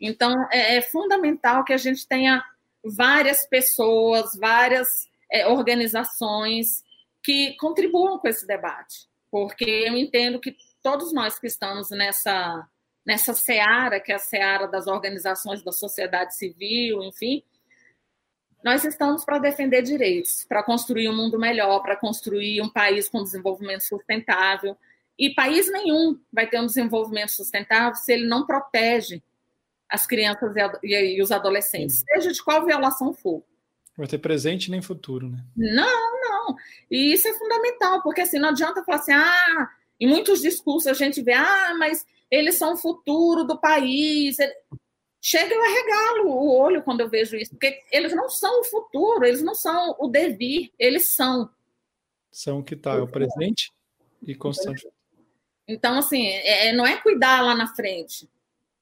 [0.00, 2.42] Então, é, é fundamental que a gente tenha
[2.82, 4.88] várias pessoas, várias
[5.30, 6.82] é, organizações
[7.22, 12.68] que contribuam com esse debate, porque eu entendo que todos nós que estamos nessa,
[13.06, 17.42] nessa seara, que é a seara das organizações da sociedade civil, enfim,
[18.62, 23.22] nós estamos para defender direitos, para construir um mundo melhor, para construir um país com
[23.22, 24.76] desenvolvimento sustentável.
[25.18, 29.22] E país nenhum vai ter um desenvolvimento sustentável se ele não protege
[29.88, 33.42] as crianças e, os adolescentes, seja de qual violação for.
[33.96, 35.38] Vai ter presente nem futuro, né?
[35.56, 36.56] Não, não.
[36.90, 39.70] E isso é fundamental, porque assim, não adianta falar assim, ah,
[40.04, 44.36] em muitos discursos a gente vê, ah, mas eles são o futuro do país.
[45.18, 49.24] Chega eu arregalo o olho quando eu vejo isso, porque eles não são o futuro,
[49.24, 51.48] eles não são o devir, eles são.
[52.30, 53.72] São o que está, é o presente
[54.22, 54.86] e constante.
[55.66, 58.28] Então, assim, é, é, não é cuidar lá na frente,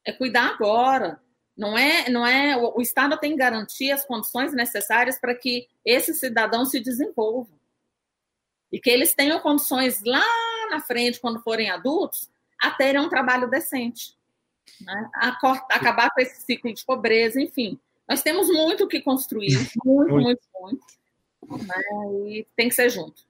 [0.04, 1.22] é cuidar agora.
[1.56, 2.56] Não é, não é.
[2.56, 7.52] O, o Estado tem que garantir as condições necessárias para que esse cidadão se desenvolva
[8.72, 10.24] e que eles tenham condições lá
[10.72, 14.14] na frente, quando forem adultos, a terem um trabalho decente,
[14.80, 15.10] né?
[15.14, 17.78] a cortar, acabar com esse ciclo de pobreza, enfim.
[18.08, 19.48] Nós temos muito o que construir,
[19.84, 20.84] muito, muito, muito.
[21.66, 22.30] Né?
[22.30, 23.22] E tem que ser junto.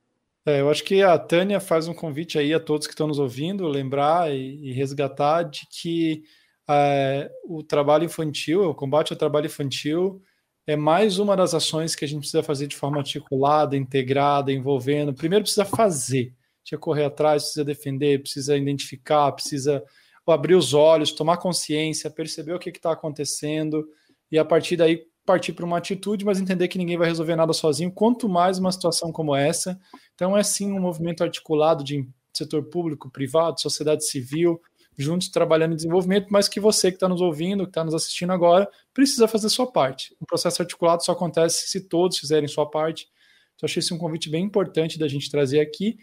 [0.45, 3.19] É, eu acho que a Tânia faz um convite aí a todos que estão nos
[3.19, 6.25] ouvindo, lembrar e, e resgatar de que
[6.69, 10.21] é, o trabalho infantil, o combate ao trabalho infantil,
[10.67, 15.15] é mais uma das ações que a gente precisa fazer de forma articulada, integrada, envolvendo.
[15.15, 19.83] Primeiro precisa fazer, precisa correr atrás, precisa defender, precisa identificar, precisa
[20.27, 23.87] abrir os olhos, tomar consciência, perceber o que está acontecendo
[24.31, 27.53] e a partir daí partir para uma atitude, mas entender que ninguém vai resolver nada
[27.53, 29.79] sozinho, quanto mais uma situação como essa.
[30.15, 34.61] Então é sim um movimento articulado de setor público, privado, sociedade civil,
[34.97, 38.33] juntos trabalhando em desenvolvimento, mas que você que está nos ouvindo, que está nos assistindo
[38.33, 40.15] agora, precisa fazer sua parte.
[40.21, 43.09] O processo articulado só acontece se todos fizerem sua parte.
[43.55, 45.97] Então, achei esse um convite bem importante da gente trazer aqui.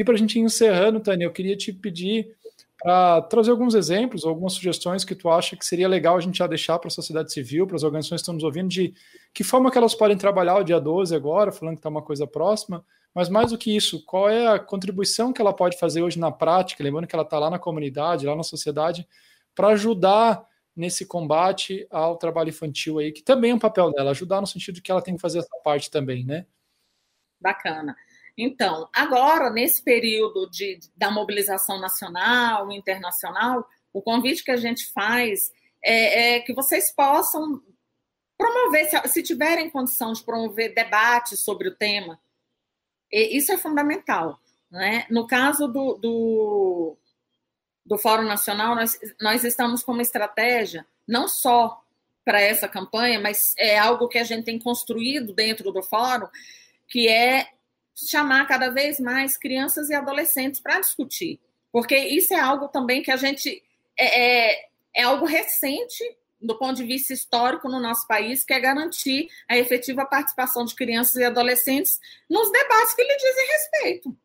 [0.00, 2.34] E para a gente ir encerrando, Tânia, eu queria te pedir
[2.82, 6.46] para trazer alguns exemplos, algumas sugestões que tu acha que seria legal a gente já
[6.46, 8.94] deixar para a sociedade civil, para as organizações que estão nos ouvindo, de
[9.34, 12.26] que forma que elas podem trabalhar o dia 12 agora, falando que está uma coisa
[12.26, 12.82] próxima,
[13.14, 16.32] mas mais do que isso, qual é a contribuição que ela pode fazer hoje na
[16.32, 19.06] prática, lembrando que ela está lá na comunidade, lá na sociedade,
[19.54, 20.42] para ajudar
[20.74, 24.80] nesse combate ao trabalho infantil aí, que também é um papel dela, ajudar no sentido
[24.80, 26.46] que ela tem que fazer essa parte também, né?
[27.38, 27.94] Bacana.
[28.36, 35.52] Então, agora, nesse período de, da mobilização nacional, internacional, o convite que a gente faz
[35.84, 37.62] é, é que vocês possam
[38.38, 42.18] promover, se, se tiverem condição de promover debates sobre o tema,
[43.12, 44.38] isso é fundamental.
[44.70, 45.04] Né?
[45.10, 46.96] No caso do, do,
[47.84, 51.82] do Fórum Nacional, nós, nós estamos com uma estratégia, não só
[52.24, 56.28] para essa campanha, mas é algo que a gente tem construído dentro do Fórum,
[56.86, 57.48] que é
[58.08, 61.40] chamar cada vez mais crianças e adolescentes para discutir.
[61.72, 63.62] Porque isso é algo também que a gente.
[63.98, 66.02] É, é, é algo recente
[66.40, 70.74] do ponto de vista histórico no nosso país, que é garantir a efetiva participação de
[70.74, 74.16] crianças e adolescentes nos debates que lhe dizem respeito.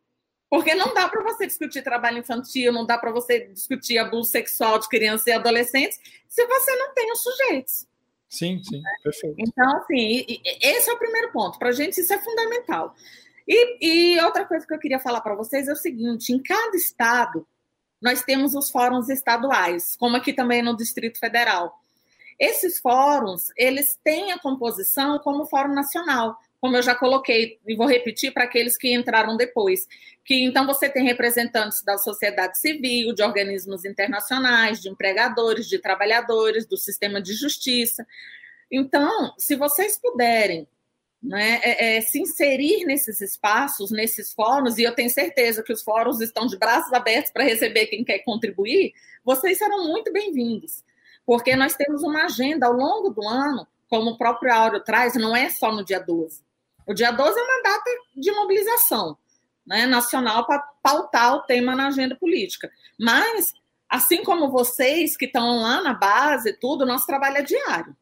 [0.50, 4.80] Porque não dá para você discutir trabalho infantil, não dá para você discutir abuso sexual
[4.80, 7.88] de crianças e adolescentes se você não tem os sujeitos.
[8.30, 9.36] Sim, sim, perfeito.
[9.38, 10.26] Então, assim,
[10.62, 11.60] esse é o primeiro ponto.
[11.60, 12.96] Para a gente, isso é fundamental.
[13.48, 16.76] E, e outra coisa que eu queria falar para vocês é o seguinte: em cada
[16.76, 17.48] estado,
[18.02, 21.80] nós temos os fóruns estaduais, como aqui também no Distrito Federal.
[22.40, 27.88] Esses fóruns, eles têm a composição como Fórum Nacional, como eu já coloquei, e vou
[27.88, 29.88] repetir para aqueles que entraram depois,
[30.26, 36.66] que então você tem representantes da sociedade civil, de organismos internacionais, de empregadores, de trabalhadores,
[36.66, 38.06] do sistema de justiça.
[38.70, 40.68] Então, se vocês puderem
[41.26, 45.82] né, é, é, se inserir nesses espaços, nesses fóruns, e eu tenho certeza que os
[45.82, 50.84] fóruns estão de braços abertos para receber quem quer contribuir, vocês serão muito bem-vindos
[51.26, 55.36] porque nós temos uma agenda ao longo do ano, como o próprio Áureo traz, não
[55.36, 56.44] é só no dia 12.
[56.88, 59.18] O dia 12 é uma data de mobilização
[59.66, 62.70] né, nacional para pautar o tema na agenda política.
[63.00, 63.54] Mas,
[63.90, 67.96] assim como vocês que estão lá na base, tudo, nosso trabalho é diário.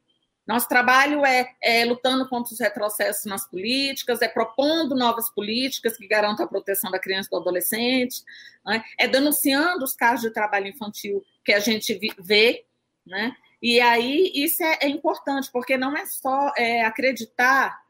[0.46, 6.08] Nosso trabalho é, é, lutando contra os retrocessos nas políticas, é propondo novas políticas que
[6.08, 8.22] garantam a proteção da criança e do adolescente,
[8.66, 8.84] né?
[9.00, 12.66] é denunciando os casos de trabalho infantil que a gente vê
[13.06, 13.36] né?
[13.62, 17.82] E aí isso é, é importante, porque não é só é, acreditar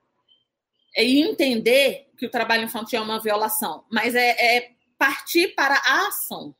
[0.95, 6.07] e entender que o trabalho infantil é uma violação, mas é, é partir para a
[6.07, 6.55] ação.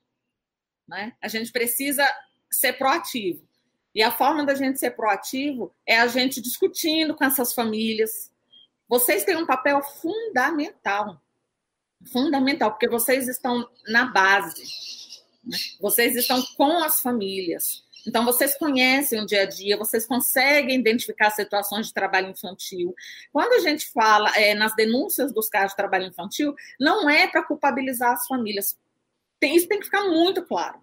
[0.87, 1.13] Né?
[1.21, 2.07] A gente precisa
[2.51, 3.47] ser proativo.
[3.93, 8.31] E a forma da gente ser proativo é a gente discutindo com essas famílias.
[8.87, 11.21] Vocês têm um papel fundamental.
[12.11, 14.63] Fundamental, porque vocês estão na base.
[15.43, 15.57] Né?
[15.79, 17.83] Vocês estão com as famílias.
[18.05, 22.93] Então, vocês conhecem o dia a dia, vocês conseguem identificar situações de trabalho infantil.
[23.31, 27.43] Quando a gente fala é, nas denúncias dos casos de trabalho infantil, não é para
[27.43, 28.77] culpabilizar as famílias.
[29.39, 30.81] Tem, isso tem que ficar muito claro.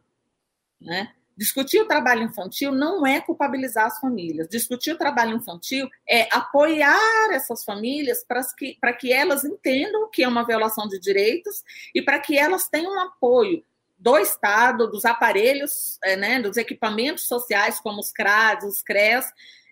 [0.81, 1.13] Né?
[1.41, 4.47] Discutir o trabalho infantil não é culpabilizar as famílias.
[4.47, 10.29] Discutir o trabalho infantil é apoiar essas famílias para que, que elas entendam que é
[10.29, 11.65] uma violação de direitos
[11.95, 13.65] e para que elas tenham apoio
[13.99, 19.25] do Estado, dos aparelhos, é, né, dos equipamentos sociais, como os CRAS, os CRES,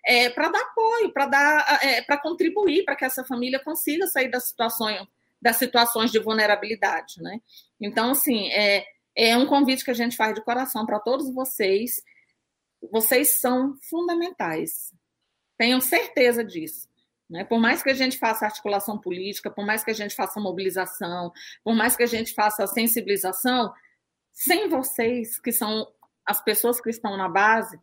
[0.03, 4.31] é, para dar apoio, para dar, é, para contribuir para que essa família consiga sair
[4.31, 5.05] das situações,
[5.39, 7.39] das situações de vulnerabilidade, né?
[7.79, 8.87] Então, assim, é,
[9.27, 12.01] é um convite que a gente faz de coração para todos vocês.
[12.89, 14.93] Vocês são fundamentais.
[15.57, 16.87] Tenham certeza disso.
[17.29, 17.43] Né?
[17.43, 21.33] Por mais que a gente faça articulação política, por mais que a gente faça mobilização,
[21.63, 23.73] por mais que a gente faça sensibilização,
[24.31, 25.85] sem vocês, que são
[26.25, 27.77] as pessoas que estão na base,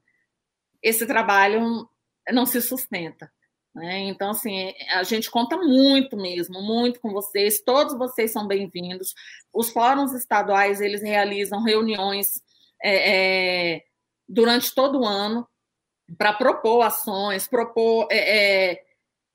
[0.82, 1.87] esse trabalho
[2.32, 3.30] não se sustenta.
[3.77, 3.99] Né?
[4.09, 7.61] Então, assim, a gente conta muito mesmo, muito com vocês.
[7.61, 9.12] Todos vocês são bem-vindos.
[9.53, 12.41] Os fóruns estaduais, eles realizam reuniões
[12.83, 13.83] é, é,
[14.27, 15.47] durante todo o ano
[16.16, 18.83] para propor ações, propor é, é,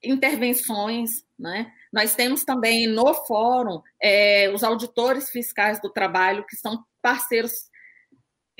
[0.02, 1.72] intervenções, né?
[1.92, 7.52] Nós temos também no fórum é, os auditores fiscais do trabalho, que são parceiros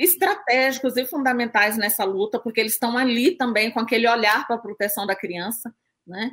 [0.02, 4.58] estratégicos e fundamentais nessa luta, porque eles estão ali também com aquele olhar para a
[4.58, 5.72] proteção da criança.
[6.06, 6.32] Né?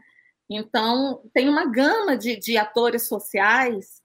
[0.49, 4.01] Então, tem uma gama de, de atores sociais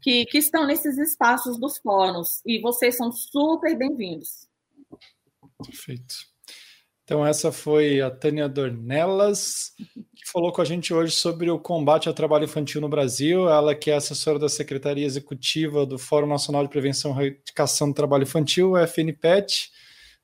[0.00, 4.46] que, que estão nesses espaços dos fóruns, e vocês são super bem-vindos.
[5.64, 6.14] Perfeito.
[7.02, 9.72] Então, essa foi a Tânia Dornelas,
[10.32, 13.48] falou com a gente hoje sobre o combate ao trabalho infantil no Brasil.
[13.48, 17.94] Ela que é assessora da Secretaria Executiva do Fórum Nacional de Prevenção e Erradicação do
[17.94, 19.70] Trabalho Infantil, FNPET.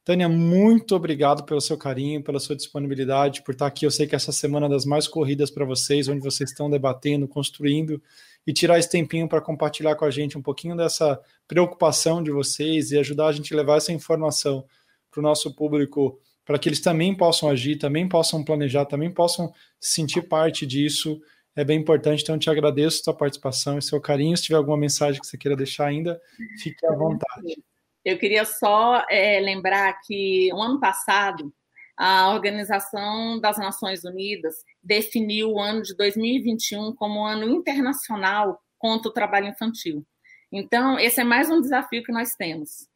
[0.04, 3.86] Tânia, muito obrigado pelo seu carinho, pela sua disponibilidade, por estar aqui.
[3.86, 7.26] Eu sei que essa semana é das mais corridas para vocês, onde vocês estão debatendo,
[7.26, 8.02] construindo
[8.46, 12.90] e tirar esse tempinho para compartilhar com a gente um pouquinho dessa preocupação de vocês
[12.90, 14.66] e ajudar a gente a levar essa informação
[15.10, 19.52] para o nosso público para que eles também possam agir, também possam planejar, também possam
[19.80, 21.20] sentir parte disso.
[21.56, 24.36] É bem importante, então eu te agradeço a sua participação e seu carinho.
[24.36, 26.20] Se tiver alguma mensagem que você queira deixar ainda,
[26.62, 27.62] fique à vontade.
[28.04, 31.52] Eu queria só é, lembrar que o ano passado
[31.96, 39.08] a Organização das Nações Unidas definiu o ano de 2021 como um ano internacional contra
[39.08, 40.04] o trabalho infantil.
[40.50, 42.88] Então, esse é mais um desafio que nós temos.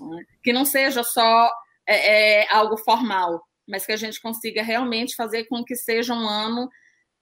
[0.00, 0.24] Né?
[0.42, 1.50] Que não seja só
[1.86, 6.28] é, é, algo formal, mas que a gente consiga realmente fazer com que seja um
[6.28, 6.68] ano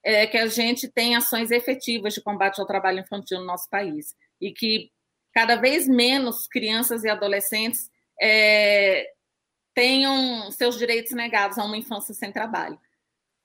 [0.05, 4.15] é, que a gente tenha ações efetivas de combate ao trabalho infantil no nosso país
[4.41, 4.91] e que
[5.33, 7.91] cada vez menos crianças e adolescentes
[8.21, 9.07] é,
[9.75, 12.79] tenham seus direitos negados a uma infância sem trabalho.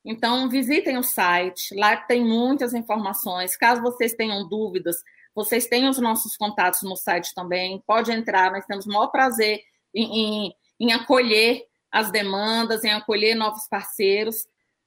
[0.03, 3.57] Então, visitem o site, lá tem muitas informações.
[3.57, 4.97] Caso vocês tenham dúvidas,
[5.33, 9.61] vocês têm os nossos contatos no site também, pode entrar, nós temos o maior prazer
[9.93, 14.45] em, em em acolher as demandas, em acolher novos parceiros.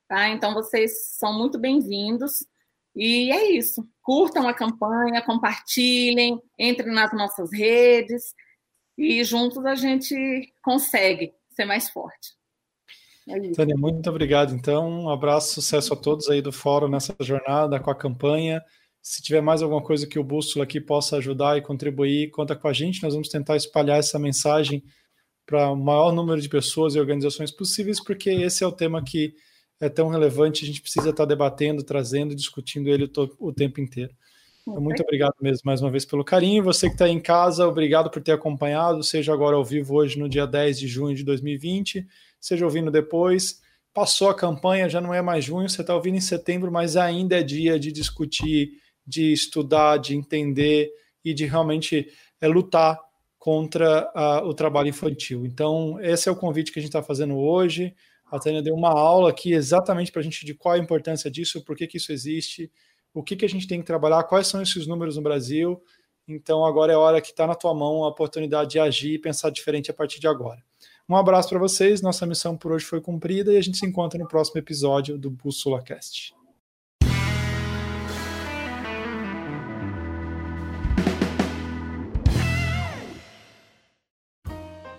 [0.08, 0.28] Tá?
[0.28, 2.44] Então, vocês são muito bem-vindos.
[2.94, 3.86] E é isso.
[4.02, 8.34] Curtam a campanha, compartilhem, entrem nas nossas redes
[8.96, 12.36] e juntos a gente consegue ser mais forte.
[13.28, 14.54] É Tânia, muito obrigado.
[14.54, 18.62] Então, um abraço, sucesso a todos aí do fórum nessa jornada com a campanha.
[19.00, 22.66] Se tiver mais alguma coisa que o Bússola aqui possa ajudar e contribuir, conta com
[22.66, 23.02] a gente.
[23.02, 24.82] Nós vamos tentar espalhar essa mensagem
[25.48, 29.34] para o maior número de pessoas e organizações possíveis, porque esse é o tema que
[29.80, 34.12] é tão relevante, a gente precisa estar debatendo, trazendo, discutindo ele o, o tempo inteiro.
[34.60, 36.62] Então, muito obrigado mesmo mais uma vez pelo carinho.
[36.64, 40.28] Você que está em casa, obrigado por ter acompanhado, seja agora ao vivo hoje no
[40.28, 42.06] dia 10 de junho de 2020,
[42.38, 43.62] seja ouvindo depois.
[43.94, 47.40] Passou a campanha, já não é mais junho, você está ouvindo em setembro, mas ainda
[47.40, 48.72] é dia de discutir,
[49.06, 50.90] de estudar, de entender
[51.24, 52.06] e de realmente
[52.38, 53.07] é, lutar
[53.38, 55.46] contra a, o trabalho infantil.
[55.46, 57.94] Então, esse é o convite que a gente está fazendo hoje.
[58.30, 61.64] A Tânia deu uma aula aqui exatamente para a gente de qual a importância disso,
[61.64, 62.70] por que, que isso existe,
[63.14, 65.80] o que, que a gente tem que trabalhar, quais são esses números no Brasil.
[66.26, 69.50] Então, agora é hora que está na tua mão a oportunidade de agir e pensar
[69.50, 70.62] diferente a partir de agora.
[71.08, 74.18] Um abraço para vocês, nossa missão por hoje foi cumprida e a gente se encontra
[74.18, 76.37] no próximo episódio do Bússola Cast.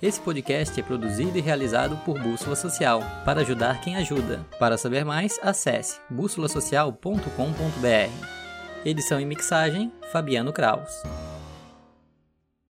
[0.02, 4.46] Esse podcast é produzido e realizado por Bússola Social, para ajudar quem ajuda.
[4.58, 8.86] Para saber mais, acesse bússolasocial.com.br.
[8.86, 11.04] Edição e mixagem, Fabiano Kraus.